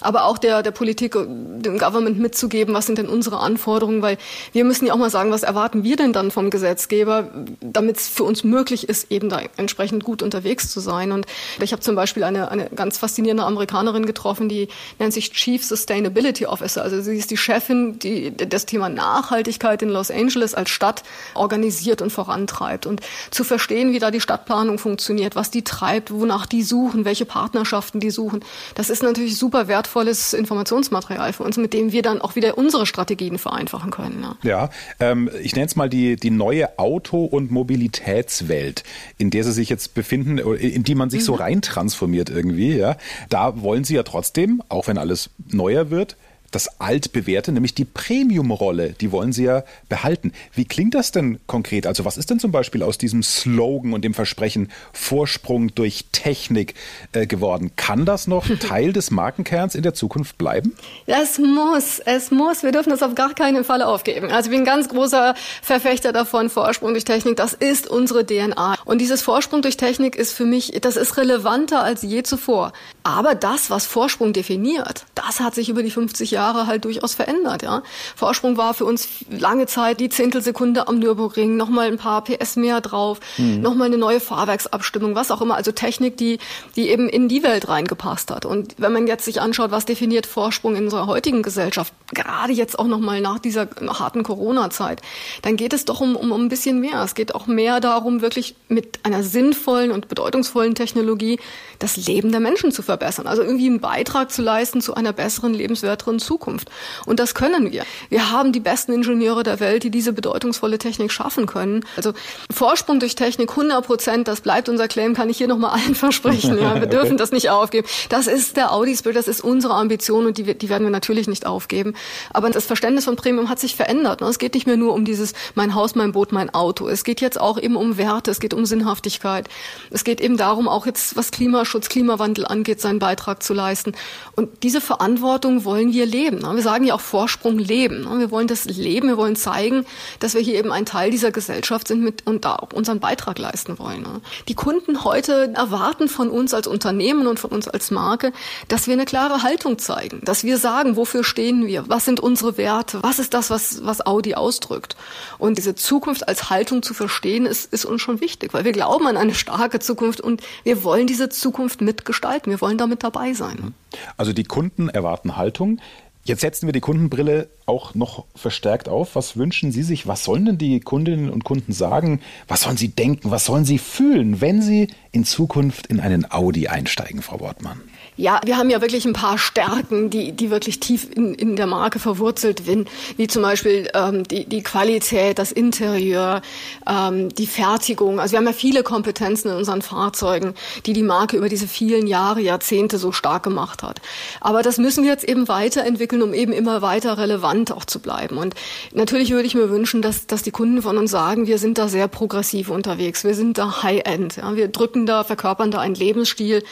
Aber 0.00 0.24
auch 0.24 0.38
der, 0.38 0.62
der 0.62 0.72
Politik, 0.72 1.14
dem 1.14 1.78
Government 1.78 2.18
mitzugeben, 2.18 2.74
was 2.74 2.86
sind 2.86 2.98
denn 2.98 3.08
unsere 3.08 3.38
Anforderungen, 3.38 4.02
weil 4.02 4.18
wir 4.52 4.64
müssen 4.64 4.86
ja 4.86 4.92
auch 4.92 4.98
mal 4.98 5.10
sagen, 5.10 5.30
was 5.30 5.44
erwarten 5.44 5.82
wir 5.84 5.96
denn 5.96 6.12
dann 6.12 6.30
vom 6.30 6.50
Gesetzgeber, 6.50 7.30
damit 7.60 7.96
es 7.96 8.08
für 8.08 8.24
uns 8.24 8.44
möglich 8.44 8.88
ist, 8.88 9.10
eben 9.10 9.28
da 9.28 9.40
entsprechend 9.56 10.04
gut 10.04 10.22
unterwegs 10.22 10.68
zu 10.70 10.80
sein. 10.80 11.12
Und 11.12 11.26
ich 11.60 11.72
habe 11.72 11.82
zum 11.82 11.94
Beispiel 11.94 12.24
eine, 12.24 12.50
eine 12.50 12.68
ganz 12.74 12.98
faszinierende 12.98 13.44
Amerikanerin 13.44 14.06
getroffen, 14.06 14.48
die 14.48 14.68
nennt 14.98 15.12
sich 15.12 15.32
Chief 15.32 15.64
Sustainability 15.64 16.46
Officer. 16.46 16.82
Also 16.82 17.00
sie 17.00 17.16
ist 17.16 17.30
die 17.30 17.36
Chefin, 17.36 17.98
die 17.98 18.36
das 18.36 18.66
Thema 18.66 18.88
Nachhaltigkeit 18.88 19.82
in 19.82 19.88
Los 19.88 20.10
Angeles 20.10 20.54
als 20.54 20.70
Stadt 20.70 21.02
organisiert 21.34 22.02
und 22.02 22.10
vorantreibt. 22.10 22.86
Und 22.86 23.00
zu 23.30 23.44
verstehen, 23.44 23.92
wie 23.92 23.98
da 23.98 24.10
die 24.10 24.20
Stadtplanung 24.20 24.78
funktioniert, 24.78 25.36
was 25.36 25.50
die 25.50 25.62
treibt, 25.62 26.12
wonach 26.12 26.46
die 26.46 26.62
suchen, 26.62 27.04
welche 27.04 27.24
Partnerschaften 27.24 28.00
die 28.00 28.10
suchen, 28.10 28.44
das 28.74 28.90
ist 28.90 29.02
natürlich 29.02 29.36
super 29.36 29.68
wertvolles 29.68 30.32
Informationsmaterial 30.32 31.32
für 31.32 31.42
uns, 31.42 31.56
mit 31.56 31.72
dem 31.72 31.92
wir 31.92 32.02
dann 32.02 32.20
auch 32.20 32.36
wieder 32.36 32.58
unsere 32.58 32.86
Strategien 32.86 33.38
vereinfachen 33.38 33.90
können. 33.90 34.24
Ja, 34.42 34.48
ja 34.48 34.70
ähm, 35.00 35.30
ich 35.42 35.54
nenne 35.54 35.66
es 35.66 35.76
mal 35.76 35.88
die, 35.88 36.16
die 36.16 36.30
neue 36.30 36.78
Auto- 36.78 37.24
und 37.24 37.50
Mobilitätswelt, 37.50 38.84
in 39.16 39.30
der 39.30 39.44
Sie 39.44 39.52
sich 39.52 39.68
jetzt 39.68 39.94
befinden, 39.94 40.38
in 40.38 40.82
die 40.82 40.94
man 40.94 41.10
sich 41.10 41.20
mhm. 41.20 41.26
So 41.28 41.34
rein 41.34 41.60
transformiert 41.60 42.30
irgendwie. 42.30 42.74
Ja, 42.74 42.96
da 43.28 43.60
wollen 43.60 43.84
Sie 43.84 43.94
ja 43.94 44.02
trotzdem, 44.02 44.62
auch 44.70 44.88
wenn 44.88 44.96
alles 44.96 45.08
alles 45.08 45.30
neuer 45.50 45.90
wird, 45.90 46.16
das 46.50 46.80
altbewährte, 46.80 47.52
nämlich 47.52 47.74
die 47.74 47.84
Premium-Rolle, 47.84 48.94
die 49.00 49.12
wollen 49.12 49.32
sie 49.32 49.44
ja 49.44 49.64
behalten. 49.88 50.32
Wie 50.54 50.64
klingt 50.64 50.94
das 50.94 51.12
denn 51.12 51.40
konkret? 51.46 51.86
Also 51.86 52.04
was 52.04 52.16
ist 52.16 52.30
denn 52.30 52.40
zum 52.40 52.52
Beispiel 52.52 52.82
aus 52.82 52.96
diesem 52.98 53.22
Slogan 53.22 53.92
und 53.92 54.02
dem 54.02 54.14
Versprechen 54.14 54.70
Vorsprung 54.92 55.74
durch 55.74 56.06
Technik 56.12 56.74
äh, 57.12 57.26
geworden? 57.26 57.72
Kann 57.76 58.04
das 58.04 58.26
noch 58.26 58.46
Teil 58.60 58.92
des 58.92 59.10
Markenkerns 59.10 59.74
in 59.74 59.82
der 59.82 59.94
Zukunft 59.94 60.38
bleiben? 60.38 60.74
Es 61.06 61.38
muss, 61.38 61.98
es 62.00 62.30
muss. 62.30 62.62
Wir 62.62 62.72
dürfen 62.72 62.90
das 62.90 63.02
auf 63.02 63.14
gar 63.14 63.34
keinen 63.34 63.64
Fall 63.64 63.82
aufgeben. 63.82 64.30
Also 64.30 64.50
ich 64.50 64.56
bin 64.56 64.62
ein 64.62 64.66
ganz 64.66 64.88
großer 64.88 65.34
Verfechter 65.62 66.12
davon, 66.12 66.48
Vorsprung 66.48 66.92
durch 66.92 67.04
Technik, 67.04 67.36
das 67.36 67.52
ist 67.52 67.88
unsere 67.88 68.24
DNA. 68.24 68.76
Und 68.84 69.00
dieses 69.00 69.22
Vorsprung 69.22 69.62
durch 69.62 69.76
Technik 69.76 70.16
ist 70.16 70.32
für 70.32 70.46
mich, 70.46 70.72
das 70.80 70.96
ist 70.96 71.16
relevanter 71.16 71.82
als 71.82 72.02
je 72.02 72.22
zuvor. 72.22 72.72
Aber 73.08 73.34
das, 73.34 73.70
was 73.70 73.86
Vorsprung 73.86 74.34
definiert, 74.34 75.06
das 75.14 75.40
hat 75.40 75.54
sich 75.54 75.70
über 75.70 75.82
die 75.82 75.90
50 75.90 76.30
Jahre 76.30 76.66
halt 76.66 76.84
durchaus 76.84 77.14
verändert. 77.14 77.62
Ja. 77.62 77.82
Vorsprung 78.14 78.58
war 78.58 78.74
für 78.74 78.84
uns 78.84 79.08
lange 79.30 79.64
Zeit 79.64 79.98
die 79.98 80.10
Zehntelsekunde 80.10 80.88
am 80.88 80.98
Nürburgring, 80.98 81.56
nochmal 81.56 81.86
ein 81.86 81.96
paar 81.96 82.22
PS 82.22 82.56
mehr 82.56 82.82
drauf, 82.82 83.18
mhm. 83.38 83.62
nochmal 83.62 83.86
eine 83.86 83.96
neue 83.96 84.20
Fahrwerksabstimmung, 84.20 85.14
was 85.14 85.30
auch 85.30 85.40
immer. 85.40 85.54
Also 85.54 85.72
Technik, 85.72 86.18
die, 86.18 86.38
die 86.76 86.90
eben 86.90 87.08
in 87.08 87.28
die 87.28 87.42
Welt 87.42 87.68
reingepasst 87.68 88.30
hat. 88.30 88.44
Und 88.44 88.74
wenn 88.76 88.92
man 88.92 89.06
jetzt 89.06 89.24
sich 89.24 89.40
anschaut, 89.40 89.70
was 89.70 89.86
definiert 89.86 90.26
Vorsprung 90.26 90.76
in 90.76 90.84
unserer 90.84 91.06
heutigen 91.06 91.42
Gesellschaft, 91.42 91.94
gerade 92.12 92.52
jetzt 92.52 92.78
auch 92.78 92.88
nochmal 92.88 93.22
nach 93.22 93.38
dieser 93.38 93.68
harten 93.88 94.22
Corona-Zeit, 94.22 95.00
dann 95.40 95.56
geht 95.56 95.72
es 95.72 95.86
doch 95.86 96.02
um, 96.02 96.14
um, 96.14 96.30
um 96.30 96.44
ein 96.44 96.50
bisschen 96.50 96.78
mehr. 96.78 97.02
Es 97.04 97.14
geht 97.14 97.34
auch 97.34 97.46
mehr 97.46 97.80
darum, 97.80 98.20
wirklich 98.20 98.54
mit 98.68 98.98
einer 99.04 99.22
sinnvollen 99.22 99.92
und 99.92 100.08
bedeutungsvollen 100.08 100.74
Technologie 100.74 101.40
das 101.78 101.96
Leben 101.96 102.32
der 102.32 102.40
Menschen 102.40 102.70
zu 102.70 102.82
verbessern. 102.82 102.97
Also 103.26 103.42
irgendwie 103.42 103.66
einen 103.66 103.80
Beitrag 103.80 104.30
zu 104.30 104.42
leisten 104.42 104.80
zu 104.80 104.94
einer 104.94 105.12
besseren, 105.12 105.54
lebenswerteren 105.54 106.18
Zukunft. 106.18 106.70
Und 107.06 107.20
das 107.20 107.34
können 107.34 107.72
wir. 107.72 107.84
Wir 108.08 108.30
haben 108.30 108.52
die 108.52 108.60
besten 108.60 108.92
Ingenieure 108.92 109.42
der 109.42 109.60
Welt, 109.60 109.82
die 109.82 109.90
diese 109.90 110.12
bedeutungsvolle 110.12 110.78
Technik 110.78 111.12
schaffen 111.12 111.46
können. 111.46 111.84
Also 111.96 112.12
Vorsprung 112.50 113.00
durch 113.00 113.14
Technik 113.14 113.50
100 113.50 113.84
Prozent, 113.84 114.28
das 114.28 114.40
bleibt 114.40 114.68
unser 114.68 114.88
Claim, 114.88 115.14
kann 115.14 115.30
ich 115.30 115.38
hier 115.38 115.48
nochmal 115.48 115.70
allen 115.70 115.94
versprechen. 115.94 116.58
Ja, 116.58 116.80
wir 116.80 116.86
dürfen 116.86 117.08
okay. 117.08 117.16
das 117.16 117.32
nicht 117.32 117.50
aufgeben. 117.50 117.86
Das 118.08 118.26
ist 118.26 118.56
der 118.56 118.72
Audi 118.72 118.96
Spirit, 118.96 119.16
das 119.16 119.28
ist 119.28 119.42
unsere 119.42 119.74
Ambition 119.74 120.26
und 120.26 120.38
die, 120.38 120.54
die 120.54 120.68
werden 120.68 120.84
wir 120.84 120.90
natürlich 120.90 121.28
nicht 121.28 121.46
aufgeben. 121.46 121.94
Aber 122.32 122.50
das 122.50 122.66
Verständnis 122.66 123.04
von 123.04 123.16
Premium 123.16 123.48
hat 123.48 123.58
sich 123.58 123.76
verändert. 123.76 124.20
Ne? 124.20 124.28
Es 124.28 124.38
geht 124.38 124.54
nicht 124.54 124.66
mehr 124.66 124.76
nur 124.76 124.94
um 124.94 125.04
dieses 125.04 125.32
mein 125.54 125.74
Haus, 125.74 125.94
mein 125.94 126.12
Boot, 126.12 126.32
mein 126.32 126.52
Auto. 126.54 126.88
Es 126.88 127.04
geht 127.04 127.20
jetzt 127.20 127.40
auch 127.40 127.58
eben 127.58 127.76
um 127.76 127.98
Werte, 127.98 128.30
es 128.30 128.40
geht 128.40 128.54
um 128.54 128.66
Sinnhaftigkeit. 128.66 129.48
Es 129.90 130.04
geht 130.04 130.20
eben 130.20 130.36
darum, 130.36 130.68
auch 130.68 130.86
jetzt 130.86 131.16
was 131.16 131.30
Klimaschutz, 131.30 131.88
Klimawandel 131.88 132.46
angeht, 132.46 132.77
seinen 132.80 132.98
Beitrag 132.98 133.42
zu 133.42 133.54
leisten. 133.54 133.92
Und 134.36 134.62
diese 134.62 134.80
Verantwortung 134.80 135.64
wollen 135.64 135.92
wir 135.92 136.06
leben 136.06 136.18
leben. 136.18 136.38
Ne? 136.38 136.54
Wir 136.54 136.62
sagen 136.62 136.84
ja 136.84 136.94
auch 136.94 137.00
Vorsprung 137.00 137.58
leben. 137.58 138.02
Ne? 138.02 138.18
Wir 138.18 138.30
wollen 138.30 138.46
das 138.46 138.64
leben, 138.64 139.08
wir 139.08 139.16
wollen 139.16 139.36
zeigen, 139.36 139.84
dass 140.20 140.34
wir 140.34 140.40
hier 140.40 140.54
eben 140.58 140.72
ein 140.72 140.86
Teil 140.86 141.10
dieser 141.10 141.30
Gesellschaft 141.30 141.88
sind 141.88 142.02
mit, 142.02 142.26
und 142.26 142.44
da 142.44 142.56
auch 142.56 142.72
unseren 142.72 143.00
Beitrag 143.00 143.38
leisten 143.38 143.78
wollen. 143.78 144.02
Ne? 144.02 144.20
Die 144.48 144.54
Kunden 144.54 145.04
heute 145.04 145.52
erwarten 145.54 146.08
von 146.08 146.30
uns 146.30 146.54
als 146.54 146.66
Unternehmen 146.66 147.26
und 147.26 147.38
von 147.38 147.50
uns 147.50 147.68
als 147.68 147.90
Marke, 147.90 148.32
dass 148.68 148.86
wir 148.86 148.94
eine 148.94 149.04
klare 149.04 149.42
Haltung 149.42 149.78
zeigen, 149.78 150.20
dass 150.24 150.44
wir 150.44 150.58
sagen, 150.58 150.96
wofür 150.96 151.24
stehen 151.24 151.66
wir, 151.66 151.88
was 151.88 152.04
sind 152.04 152.20
unsere 152.20 152.56
Werte, 152.56 153.02
was 153.02 153.18
ist 153.18 153.34
das, 153.34 153.50
was, 153.50 153.84
was 153.84 154.04
Audi 154.06 154.34
ausdrückt. 154.34 154.96
Und 155.38 155.58
diese 155.58 155.74
Zukunft 155.74 156.28
als 156.28 156.50
Haltung 156.50 156.82
zu 156.82 156.94
verstehen, 156.94 157.46
ist, 157.46 157.72
ist 157.72 157.84
uns 157.84 158.02
schon 158.02 158.20
wichtig, 158.20 158.54
weil 158.54 158.64
wir 158.64 158.72
glauben 158.72 159.06
an 159.06 159.16
eine 159.16 159.34
starke 159.34 159.78
Zukunft 159.78 160.20
und 160.20 160.42
wir 160.64 160.84
wollen 160.84 161.06
diese 161.06 161.28
Zukunft 161.28 161.80
mitgestalten, 161.80 162.50
wir 162.50 162.60
wollen 162.60 162.67
damit 162.76 163.02
dabei 163.02 163.32
sein. 163.32 163.74
Also 164.16 164.32
die 164.32 164.44
Kunden 164.44 164.88
erwarten 164.88 165.36
Haltung. 165.36 165.80
Jetzt 166.28 166.42
setzen 166.42 166.66
wir 166.66 166.72
die 166.72 166.80
Kundenbrille 166.80 167.48
auch 167.64 167.94
noch 167.94 168.26
verstärkt 168.36 168.88
auf. 168.88 169.14
Was 169.16 169.36
wünschen 169.38 169.72
Sie 169.72 169.82
sich? 169.82 170.06
Was 170.06 170.24
sollen 170.24 170.44
denn 170.44 170.58
die 170.58 170.80
Kundinnen 170.80 171.30
und 171.30 171.44
Kunden 171.44 171.72
sagen? 171.72 172.20
Was 172.46 172.62
sollen 172.62 172.76
sie 172.76 172.88
denken? 172.88 173.30
Was 173.30 173.46
sollen 173.46 173.64
sie 173.64 173.78
fühlen, 173.78 174.42
wenn 174.42 174.60
sie 174.60 174.88
in 175.10 175.24
Zukunft 175.24 175.86
in 175.86 176.00
einen 176.00 176.30
Audi 176.30 176.68
einsteigen, 176.68 177.22
Frau 177.22 177.40
Wortmann? 177.40 177.80
Ja, 178.18 178.40
wir 178.44 178.56
haben 178.56 178.68
ja 178.68 178.80
wirklich 178.80 179.06
ein 179.06 179.12
paar 179.12 179.38
Stärken, 179.38 180.10
die, 180.10 180.32
die 180.32 180.50
wirklich 180.50 180.80
tief 180.80 181.08
in, 181.14 181.34
in 181.34 181.54
der 181.54 181.68
Marke 181.68 182.00
verwurzelt 182.00 182.64
sind, 182.64 182.88
wie 183.16 183.28
zum 183.28 183.42
Beispiel 183.42 183.88
ähm, 183.94 184.24
die, 184.24 184.44
die 184.44 184.62
Qualität, 184.64 185.38
das 185.38 185.52
Interieur, 185.52 186.42
ähm, 186.88 187.28
die 187.28 187.46
Fertigung. 187.46 188.18
Also 188.18 188.32
wir 188.32 188.38
haben 188.40 188.46
ja 188.46 188.52
viele 188.52 188.82
Kompetenzen 188.82 189.50
in 189.52 189.56
unseren 189.56 189.82
Fahrzeugen, 189.82 190.54
die 190.84 190.94
die 190.94 191.04
Marke 191.04 191.36
über 191.36 191.48
diese 191.48 191.68
vielen 191.68 192.08
Jahre, 192.08 192.40
Jahrzehnte 192.40 192.98
so 192.98 193.12
stark 193.12 193.44
gemacht 193.44 193.84
hat. 193.84 194.00
Aber 194.40 194.62
das 194.62 194.78
müssen 194.78 195.04
wir 195.04 195.10
jetzt 195.10 195.24
eben 195.24 195.46
weiterentwickeln, 195.46 196.17
um 196.22 196.34
eben 196.34 196.52
immer 196.52 196.82
weiter 196.82 197.18
relevant 197.18 197.72
auch 197.72 197.84
zu 197.84 198.00
bleiben. 198.00 198.38
Und 198.38 198.54
natürlich 198.92 199.30
würde 199.30 199.46
ich 199.46 199.54
mir 199.54 199.70
wünschen, 199.70 200.02
dass, 200.02 200.26
dass 200.26 200.42
die 200.42 200.50
Kunden 200.50 200.82
von 200.82 200.98
uns 200.98 201.10
sagen, 201.10 201.46
wir 201.46 201.58
sind 201.58 201.78
da 201.78 201.88
sehr 201.88 202.08
progressiv 202.08 202.70
unterwegs, 202.70 203.24
wir 203.24 203.34
sind 203.34 203.58
da 203.58 203.82
High-End. 203.82 204.36
Ja, 204.36 204.54
wir 204.56 204.68
drücken 204.68 205.06
da, 205.06 205.24
verkörpern 205.24 205.70
da 205.70 205.80
einen 205.80 205.94
Lebensstil, 205.94 206.62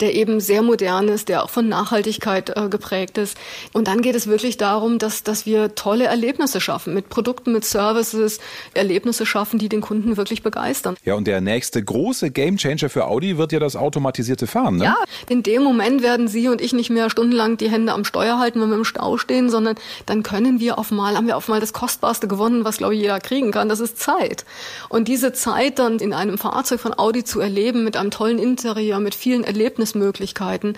der 0.00 0.14
eben 0.14 0.40
sehr 0.40 0.62
modern 0.62 0.76
modern 0.76 1.08
ist, 1.08 1.28
der 1.28 1.42
auch 1.42 1.50
von 1.50 1.68
Nachhaltigkeit 1.68 2.56
äh, 2.56 2.68
geprägt 2.68 3.18
ist. 3.18 3.36
Und 3.72 3.88
dann 3.88 4.02
geht 4.02 4.14
es 4.14 4.26
wirklich 4.26 4.56
darum, 4.56 4.98
dass, 4.98 5.22
dass 5.22 5.46
wir 5.46 5.74
tolle 5.74 6.04
Erlebnisse 6.04 6.60
schaffen, 6.60 6.94
mit 6.94 7.08
Produkten, 7.08 7.52
mit 7.52 7.64
Services, 7.64 8.38
Erlebnisse 8.74 9.26
schaffen, 9.26 9.58
die 9.58 9.68
den 9.68 9.80
Kunden 9.80 10.16
wirklich 10.16 10.42
begeistern. 10.42 10.96
Ja, 11.04 11.14
und 11.14 11.26
der 11.26 11.40
nächste 11.40 11.82
große 11.82 12.30
Gamechanger 12.30 12.88
für 12.88 13.06
Audi 13.06 13.38
wird 13.38 13.52
ja 13.52 13.58
das 13.58 13.74
automatisierte 13.74 14.46
Fahren. 14.46 14.76
Ne? 14.76 14.84
Ja, 14.84 14.96
in 15.28 15.42
dem 15.42 15.62
Moment 15.62 16.02
werden 16.02 16.28
Sie 16.28 16.48
und 16.48 16.60
ich 16.60 16.72
nicht 16.72 16.90
mehr 16.90 17.10
stundenlang 17.10 17.56
die 17.56 17.70
Hände 17.70 17.92
am 17.92 18.04
Steuer 18.04 18.38
halten, 18.38 18.60
wenn 18.60 18.68
wir 18.68 18.76
im 18.76 18.84
Stau 19.06 19.16
stehen, 19.16 19.50
sondern 19.50 19.76
dann 20.06 20.22
können 20.22 20.60
wir 20.60 20.78
auf 20.78 20.90
mal, 20.90 21.16
haben 21.16 21.26
wir 21.26 21.36
auf 21.36 21.48
mal 21.48 21.60
das 21.60 21.72
Kostbarste 21.72 22.28
gewonnen, 22.28 22.64
was 22.64 22.78
glaube 22.78 22.94
ich 22.94 23.00
jeder 23.00 23.20
kriegen 23.20 23.52
kann, 23.52 23.68
das 23.68 23.80
ist 23.80 23.98
Zeit. 23.98 24.44
Und 24.88 25.08
diese 25.08 25.32
Zeit 25.32 25.78
dann 25.78 25.98
in 25.98 26.12
einem 26.12 26.38
Fahrzeug 26.38 26.80
von 26.80 26.98
Audi 26.98 27.24
zu 27.24 27.40
erleben, 27.40 27.84
mit 27.84 27.96
einem 27.96 28.10
tollen 28.10 28.38
Interieur, 28.38 28.98
mit 29.00 29.14
vielen 29.14 29.44
Erlebnismöglichkeiten, 29.44 30.76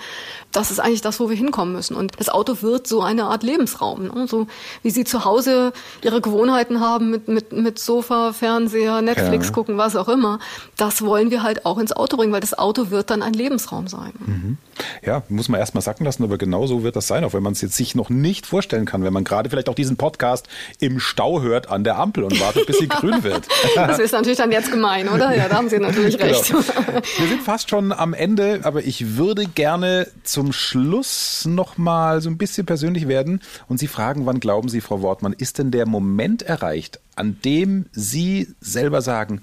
das 0.53 0.71
ist 0.71 0.81
eigentlich 0.81 1.01
das, 1.01 1.21
wo 1.21 1.29
wir 1.29 1.37
hinkommen 1.37 1.75
müssen. 1.75 1.97
Und 1.97 2.13
das 2.19 2.29
Auto 2.29 2.63
wird 2.63 2.87
so 2.87 3.03
eine 3.03 3.25
Art 3.25 3.43
Lebensraum. 3.43 4.05
Ne? 4.05 4.27
So 4.29 4.47
wie 4.83 4.91
Sie 4.91 5.05
zu 5.05 5.25
Hause 5.25 5.73
Ihre 6.03 6.21
Gewohnheiten 6.21 6.81
haben 6.81 7.11
mit, 7.11 7.29
mit, 7.29 7.53
mit 7.53 7.79
Sofa, 7.79 8.33
Fernseher, 8.33 9.03
Netflix 9.03 9.49
ja. 9.49 9.53
gucken, 9.53 9.79
was 9.79 9.97
auch 9.97 10.09
immer. 10.09 10.39
Das 10.77 11.03
wollen 11.03 11.31
wir 11.31 11.43
halt 11.43 11.67
auch 11.67 11.79
ins 11.79 11.93
Auto 11.93 12.17
bringen, 12.17 12.33
weil 12.33 12.41
das 12.41 12.59
Auto 12.59 12.91
wird 12.91 13.11
dann 13.11 13.23
ein 13.23 13.33
Lebensraum 13.33 13.89
sein. 13.89 14.13
Mhm. 14.19 14.57
Ja, 15.05 15.23
muss 15.29 15.49
man 15.49 15.61
erstmal 15.61 15.83
sacken 15.83 16.05
lassen, 16.05 16.25
aber 16.25 16.39
genau 16.39 16.67
so 16.67 16.83
wird 16.83 16.97
das 16.97 17.07
sein, 17.07 17.25
auch 17.25 17.33
wenn 17.33 17.43
man 17.43 17.53
es 17.53 17.61
jetzt 17.61 17.77
sich 17.77 17.95
noch 17.95 18.08
nicht 18.11 18.47
vorstellen 18.47 18.85
kann, 18.85 19.05
wenn 19.05 19.13
man 19.13 19.25
gerade 19.25 19.51
vielleicht 19.51 19.69
auch 19.69 19.75
diesen 19.75 19.97
Podcast 19.97 20.49
im 20.81 21.01
Stau 21.01 21.41
hört 21.43 21.71
an 21.71 21.85
der 21.85 21.99
Ampel 21.99 22.25
und 22.25 22.41
wartet, 22.41 22.67
bis 22.67 22.79
sie 22.79 22.89
grün 22.89 23.23
wird. 23.23 23.47
Das 23.75 23.99
ist 23.99 24.13
natürlich 24.13 24.39
dann 24.39 24.53
jetzt 24.53 24.71
gemein, 24.71 25.09
oder? 25.09 25.35
Ja, 25.35 25.49
da 25.49 25.57
haben 25.57 25.69
Sie 25.69 25.79
natürlich 25.79 26.19
genau. 26.19 26.33
recht. 26.33 26.49
Genau. 26.49 26.63
Wir 27.19 27.29
sind 27.29 27.43
fast 27.43 27.71
schon 27.71 27.93
am 27.93 28.15
Ende, 28.15 28.61
aber 28.65 28.85
ich 28.85 29.17
würde 29.17 29.47
gerne 29.47 30.09
zum 30.25 30.53
Schluss 30.53 31.45
nochmal 31.47 32.21
so 32.21 32.31
ein 32.31 32.39
bisschen 32.39 32.67
persönlich 32.67 33.09
werden 33.09 33.41
und 33.69 33.79
Sie 33.79 33.89
fragen, 33.89 34.27
wann 34.27 34.41
glauben 34.41 34.69
Sie, 34.69 34.81
Frau 34.81 35.03
Wortmann, 35.03 35.33
ist 35.33 35.59
denn 35.59 35.71
der 35.71 35.87
Moment 35.87 36.43
erreicht, 36.43 37.01
an 37.17 37.39
dem 37.45 37.87
Sie 37.93 38.49
selber 38.61 39.03
sagen, 39.03 39.43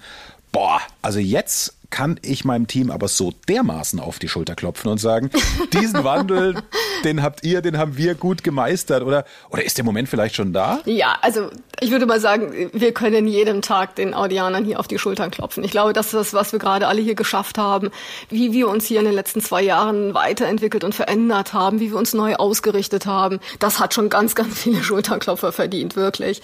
boah, 0.52 0.80
also 1.02 1.20
jetzt 1.20 1.76
kann 1.90 2.20
ich 2.22 2.46
meinem 2.46 2.68
Team 2.68 2.92
aber 2.92 3.08
so 3.08 3.34
dermaßen 3.48 4.00
auf 4.00 4.20
die 4.20 4.28
Schulter 4.28 4.56
klopfen 4.56 4.92
und 4.92 4.98
sagen, 4.98 5.30
diesen 5.74 6.04
Wandel, 6.04 6.56
den 7.04 7.22
habt 7.22 7.44
ihr, 7.46 7.62
den 7.62 7.78
haben 7.78 7.98
wir 7.98 8.16
gut 8.16 8.44
gemeistert 8.44 9.04
oder, 9.04 9.26
oder 9.50 9.64
ist 9.64 9.78
der 9.78 9.86
Moment 9.86 10.10
vielleicht 10.10 10.36
schon 10.36 10.54
da? 10.54 10.80
Ja, 10.86 11.18
also 11.22 11.50
ich 11.80 11.92
würde 11.92 12.06
mal 12.06 12.20
sagen, 12.20 12.70
wir 12.74 12.94
können 12.94 13.28
jeden 13.28 13.62
Tag 13.62 13.96
den 13.96 14.14
Audianern 14.14 14.66
hier 14.66 14.80
auf 14.80 14.88
die 14.88 15.00
Schultern 15.00 15.32
klopfen. 15.32 15.64
Ich 15.64 15.72
glaube, 15.72 15.94
das 15.94 16.08
ist 16.08 16.14
das, 16.14 16.34
was 16.34 16.52
wir 16.52 16.60
gerade 16.60 16.88
alle 16.88 17.02
hier 17.02 17.16
geschafft 17.16 17.58
haben, 17.58 17.92
wie 18.30 18.52
wir 18.54 18.68
uns 18.68 18.86
hier 18.86 19.00
in 19.00 19.06
den 19.06 19.14
letzten 19.14 19.42
zwei 19.42 19.62
Jahren 19.62 20.14
weiterentwickelt 20.14 20.84
und 20.84 20.96
verändert 20.96 21.54
haben, 21.54 21.80
wie 21.80 21.92
wir 21.92 21.98
uns 21.98 22.14
neu 22.14 22.36
ausgerichtet 22.36 23.06
haben. 23.06 23.40
Das 23.60 23.80
hat 23.80 23.94
schon 23.94 24.10
ganz, 24.10 24.36
ganz 24.36 24.60
viele 24.62 24.84
Schulternklopfer 24.84 25.52
verdient, 25.52 25.96
wirklich. 25.96 26.42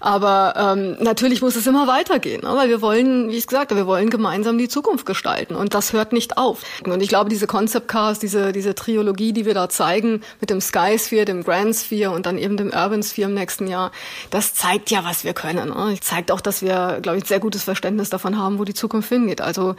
Aber 0.00 0.54
ähm, 0.56 0.96
natürlich 1.00 1.42
muss 1.42 1.56
es 1.56 1.66
immer 1.66 1.86
weitergehen, 1.86 2.42
ne? 2.42 2.54
weil 2.54 2.68
wir 2.68 2.82
wollen, 2.82 3.30
wie 3.30 3.36
ich 3.36 3.46
gesagt 3.46 3.70
habe, 3.70 3.82
wir 3.82 3.86
wollen 3.86 4.10
gemeinsam 4.10 4.58
die 4.58 4.68
Zukunft 4.68 4.81
gestalten 5.04 5.54
und 5.54 5.74
das 5.74 5.92
hört 5.92 6.12
nicht 6.12 6.36
auf. 6.36 6.62
Und 6.84 7.00
ich 7.02 7.08
glaube, 7.08 7.30
diese 7.30 7.46
Concept 7.46 7.88
Cars, 7.88 8.18
diese, 8.18 8.52
diese 8.52 8.74
Triologie, 8.74 9.32
die 9.32 9.46
wir 9.46 9.54
da 9.54 9.68
zeigen, 9.68 10.22
mit 10.40 10.50
dem 10.50 10.60
Sky 10.60 10.98
Sphere, 10.98 11.24
dem 11.24 11.44
Grand 11.44 11.74
Sphere 11.74 12.10
und 12.10 12.26
dann 12.26 12.38
eben 12.38 12.56
dem 12.56 12.68
Urban 12.68 13.02
Sphere 13.02 13.28
im 13.28 13.34
nächsten 13.34 13.66
Jahr, 13.66 13.92
das 14.30 14.54
zeigt 14.54 14.90
ja, 14.90 15.04
was 15.04 15.24
wir 15.24 15.34
können. 15.34 15.70
Ne? 15.70 15.96
Zeigt 16.00 16.30
auch, 16.30 16.40
dass 16.40 16.62
wir, 16.62 16.98
glaube 17.02 17.18
ich, 17.18 17.24
ein 17.24 17.28
sehr 17.28 17.40
gutes 17.40 17.64
Verständnis 17.64 18.10
davon 18.10 18.38
haben, 18.38 18.58
wo 18.58 18.64
die 18.64 18.74
Zukunft 18.74 19.08
hingeht. 19.08 19.40
Also 19.40 19.76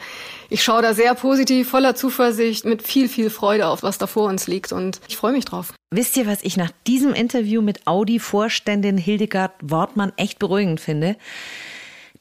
ich 0.48 0.62
schaue 0.62 0.82
da 0.82 0.94
sehr 0.94 1.14
positiv, 1.14 1.70
voller 1.70 1.94
Zuversicht, 1.94 2.64
mit 2.64 2.82
viel, 2.82 3.08
viel 3.08 3.30
Freude 3.30 3.68
auf, 3.68 3.82
was 3.82 3.98
da 3.98 4.06
vor 4.06 4.28
uns 4.28 4.46
liegt 4.46 4.72
und 4.72 5.00
ich 5.08 5.16
freue 5.16 5.32
mich 5.32 5.44
drauf. 5.44 5.72
Wisst 5.90 6.16
ihr, 6.16 6.26
was 6.26 6.42
ich 6.42 6.56
nach 6.56 6.72
diesem 6.88 7.14
Interview 7.14 7.62
mit 7.62 7.86
Audi-Vorständin 7.86 8.98
Hildegard 8.98 9.52
Wortmann 9.62 10.12
echt 10.16 10.40
beruhigend 10.40 10.80
finde? 10.80 11.16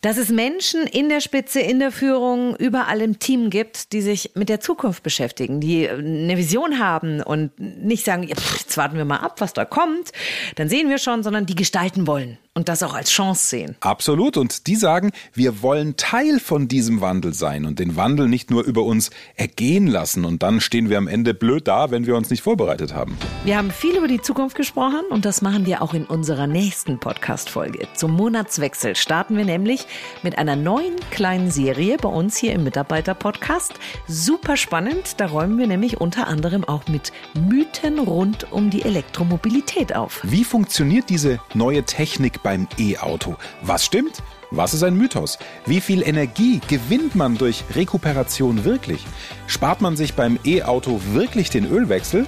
Dass 0.03 0.17
es 0.17 0.29
Menschen 0.29 0.83
in 0.83 1.07
der 1.07 1.21
Spitze, 1.21 1.61
in 1.61 1.79
der 1.79 1.91
Führung, 1.91 2.57
überall 2.57 3.01
im 3.01 3.19
Team 3.19 3.49
gibt, 3.49 3.93
die 3.93 4.01
sich 4.01 4.31
mit 4.35 4.49
der 4.49 4.59
Zukunft 4.59 5.01
beschäftigen, 5.01 5.61
die 5.61 5.89
eine 5.89 6.37
Vision 6.37 6.77
haben 6.77 7.23
und 7.23 7.57
nicht 7.57 8.03
sagen, 8.03 8.23
jetzt 8.23 8.75
warten 8.77 8.97
wir 8.97 9.05
mal 9.05 9.17
ab, 9.17 9.39
was 9.39 9.53
da 9.53 9.63
kommt, 9.63 10.11
dann 10.55 10.67
sehen 10.67 10.89
wir 10.89 10.97
schon, 10.97 11.23
sondern 11.23 11.45
die 11.45 11.55
gestalten 11.55 12.05
wollen 12.05 12.37
und 12.55 12.69
das 12.69 12.83
auch 12.83 12.93
als 12.93 13.09
Chance 13.09 13.47
sehen. 13.47 13.75
Absolut. 13.79 14.37
Und 14.37 14.67
die 14.67 14.75
sagen, 14.75 15.11
wir 15.33 15.63
wollen 15.63 15.97
Teil 15.97 16.39
von 16.39 16.67
diesem 16.67 17.01
Wandel 17.01 17.33
sein 17.33 17.65
und 17.65 17.79
den 17.79 17.95
Wandel 17.95 18.27
nicht 18.27 18.51
nur 18.51 18.63
über 18.63 18.83
uns 18.83 19.09
ergehen 19.35 19.87
lassen. 19.87 20.23
Und 20.23 20.43
dann 20.43 20.61
stehen 20.61 20.89
wir 20.89 20.99
am 20.99 21.07
Ende 21.07 21.33
blöd 21.33 21.67
da, 21.67 21.89
wenn 21.89 22.05
wir 22.05 22.15
uns 22.15 22.29
nicht 22.29 22.43
vorbereitet 22.43 22.93
haben. 22.93 23.17
Wir 23.43 23.57
haben 23.57 23.71
viel 23.71 23.97
über 23.97 24.07
die 24.07 24.21
Zukunft 24.21 24.55
gesprochen 24.55 25.01
und 25.09 25.25
das 25.25 25.41
machen 25.41 25.65
wir 25.65 25.81
auch 25.81 25.95
in 25.95 26.05
unserer 26.05 26.45
nächsten 26.45 26.99
Podcast-Folge. 26.99 27.87
Zum 27.95 28.11
Monatswechsel 28.11 28.95
starten 28.95 29.35
wir 29.35 29.45
nämlich 29.45 29.87
mit 30.21 30.37
einer 30.37 30.55
neuen 30.55 30.95
kleinen 31.09 31.49
Serie 31.49 31.97
bei 31.97 32.09
uns 32.09 32.37
hier 32.37 32.53
im 32.53 32.63
Mitarbeiter-Podcast. 32.63 33.73
Super 34.07 34.57
spannend. 34.57 35.19
Da 35.19 35.25
räumen 35.25 35.57
wir 35.57 35.65
nämlich 35.65 35.99
unter 35.99 36.27
anderem 36.27 36.63
auch 36.63 36.87
mit 36.87 37.11
Mythen 37.33 37.97
rund 37.97 38.51
um 38.51 38.69
die 38.69 38.83
Elektromobilität 38.83 39.95
auf. 39.95 40.19
Wie 40.23 40.43
funktioniert 40.43 41.09
diese 41.09 41.39
neue 41.55 41.83
Technik 41.83 42.42
beim 42.43 42.67
E-Auto. 42.77 43.35
Was 43.61 43.85
stimmt? 43.85 44.21
Was 44.55 44.75
ist 44.75 44.83
ein 44.83 44.95
Mythos? 44.95 45.39
Wie 45.65 45.81
viel 45.81 46.03
Energie 46.03 46.61
gewinnt 46.67 47.15
man 47.15 47.39
durch 47.39 47.63
Rekuperation 47.73 48.63
wirklich? 48.63 49.03
Spart 49.47 49.81
man 49.81 49.95
sich 49.95 50.13
beim 50.13 50.37
E-Auto 50.45 51.01
wirklich 51.13 51.49
den 51.49 51.65
Ölwechsel? 51.65 52.27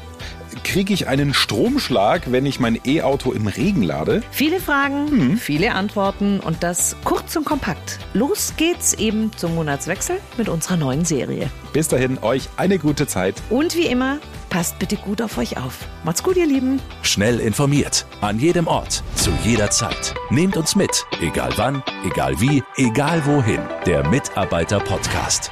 Kriege 0.64 0.92
ich 0.92 1.08
einen 1.08 1.36
Stromschlag, 1.36 2.32
wenn 2.32 2.48
ich 2.48 2.60
mein 2.60 2.80
E-Auto 2.84 3.32
im 3.32 3.46
Regen 3.46 3.84
lade? 3.84 4.24
Viele 4.32 4.60
Fragen, 4.60 5.06
mhm. 5.06 5.38
viele 5.38 5.74
Antworten 5.74 6.40
und 6.40 6.64
das 6.64 6.96
kurz 7.04 7.36
und 7.36 7.46
kompakt. 7.46 8.00
Los 8.14 8.54
geht's 8.58 8.96
eben 8.96 9.32
zum 9.38 9.54
Monatswechsel 9.54 10.18
mit 10.38 10.50
unserer 10.50 10.78
neuen 10.78 11.06
Serie. 11.06 11.52
Bis 11.74 11.90
dahin, 11.90 12.18
euch 12.24 12.50
eine 12.58 12.80
gute 12.80 13.06
Zeit. 13.06 13.36
Und 13.52 13.76
wie 13.76 13.86
immer, 13.86 14.18
Passt 14.56 14.80
bitte 14.80 14.96
gut 14.96 15.22
auf 15.22 15.38
euch 15.38 15.58
auf. 15.58 15.80
Macht's 16.06 16.24
gut, 16.24 16.38
ihr 16.38 16.46
Lieben. 16.46 16.80
Schnell 17.02 17.42
informiert. 17.42 18.06
An 18.22 18.40
jedem 18.40 18.68
Ort. 18.68 19.04
Zu 19.16 19.32
jeder 19.44 19.70
Zeit. 19.70 20.16
Nehmt 20.30 20.56
uns 20.56 20.78
mit. 20.78 21.06
Egal 21.20 21.52
wann, 21.58 21.84
egal 22.06 22.40
wie, 22.40 22.64
egal 22.78 23.26
wohin. 23.26 23.60
Der 23.86 24.08
Mitarbeiter-Podcast. 24.08 25.52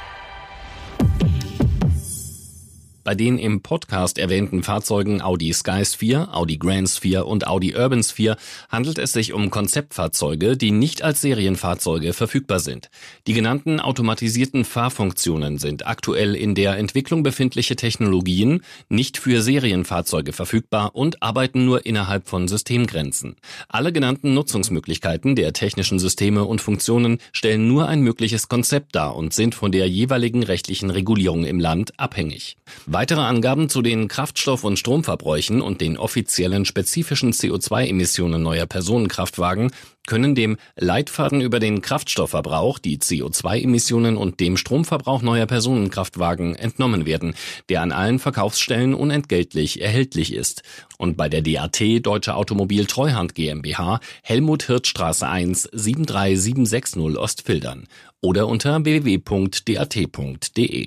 Bei 3.04 3.14
den 3.14 3.36
im 3.36 3.60
Podcast 3.60 4.16
erwähnten 4.16 4.62
Fahrzeugen 4.62 5.20
Audi 5.20 5.52
Sky 5.52 5.84
Sphere, 5.84 6.32
Audi 6.32 6.56
Grand 6.56 6.88
Sphere 6.88 7.26
und 7.26 7.46
Audi 7.46 7.76
Urban 7.76 8.02
Sphere 8.02 8.38
handelt 8.70 8.98
es 8.98 9.12
sich 9.12 9.34
um 9.34 9.50
Konzeptfahrzeuge, 9.50 10.56
die 10.56 10.70
nicht 10.70 11.02
als 11.02 11.20
Serienfahrzeuge 11.20 12.14
verfügbar 12.14 12.60
sind. 12.60 12.88
Die 13.26 13.34
genannten 13.34 13.78
automatisierten 13.78 14.64
Fahrfunktionen 14.64 15.58
sind 15.58 15.86
aktuell 15.86 16.34
in 16.34 16.54
der 16.54 16.78
Entwicklung 16.78 17.22
befindliche 17.22 17.76
Technologien, 17.76 18.62
nicht 18.88 19.18
für 19.18 19.42
Serienfahrzeuge 19.42 20.32
verfügbar 20.32 20.94
und 20.94 21.22
arbeiten 21.22 21.66
nur 21.66 21.84
innerhalb 21.84 22.26
von 22.26 22.48
Systemgrenzen. 22.48 23.36
Alle 23.68 23.92
genannten 23.92 24.32
Nutzungsmöglichkeiten 24.32 25.36
der 25.36 25.52
technischen 25.52 25.98
Systeme 25.98 26.46
und 26.46 26.62
Funktionen 26.62 27.18
stellen 27.32 27.68
nur 27.68 27.86
ein 27.86 28.00
mögliches 28.00 28.48
Konzept 28.48 28.94
dar 28.94 29.14
und 29.14 29.34
sind 29.34 29.54
von 29.54 29.72
der 29.72 29.90
jeweiligen 29.90 30.42
rechtlichen 30.42 30.88
Regulierung 30.88 31.44
im 31.44 31.60
Land 31.60 31.92
abhängig. 32.00 32.56
Weitere 32.94 33.22
Angaben 33.22 33.68
zu 33.68 33.82
den 33.82 34.06
Kraftstoff- 34.06 34.62
und 34.62 34.78
Stromverbräuchen 34.78 35.60
und 35.60 35.80
den 35.80 35.98
offiziellen 35.98 36.64
spezifischen 36.64 37.32
CO2-Emissionen 37.32 38.40
neuer 38.40 38.66
Personenkraftwagen 38.66 39.72
können 40.06 40.36
dem 40.36 40.58
Leitfaden 40.76 41.40
über 41.40 41.58
den 41.58 41.82
Kraftstoffverbrauch, 41.82 42.78
die 42.78 42.98
CO2-Emissionen 42.98 44.16
und 44.16 44.38
dem 44.38 44.56
Stromverbrauch 44.56 45.22
neuer 45.22 45.46
Personenkraftwagen 45.46 46.54
entnommen 46.54 47.04
werden, 47.04 47.34
der 47.68 47.82
an 47.82 47.90
allen 47.90 48.20
Verkaufsstellen 48.20 48.94
unentgeltlich 48.94 49.80
erhältlich 49.80 50.32
ist 50.32 50.62
und 50.96 51.16
bei 51.16 51.28
der 51.28 51.42
DAT 51.42 51.80
Deutsche 52.00 52.36
Automobil 52.36 52.86
Treuhand 52.86 53.34
GmbH 53.34 53.98
Helmut 54.22 54.62
Hirtstraße 54.62 55.26
1 55.26 55.68
73760 55.72 57.18
Ostfildern 57.18 57.88
oder 58.20 58.46
unter 58.46 58.84
www.dat.de. 58.84 60.86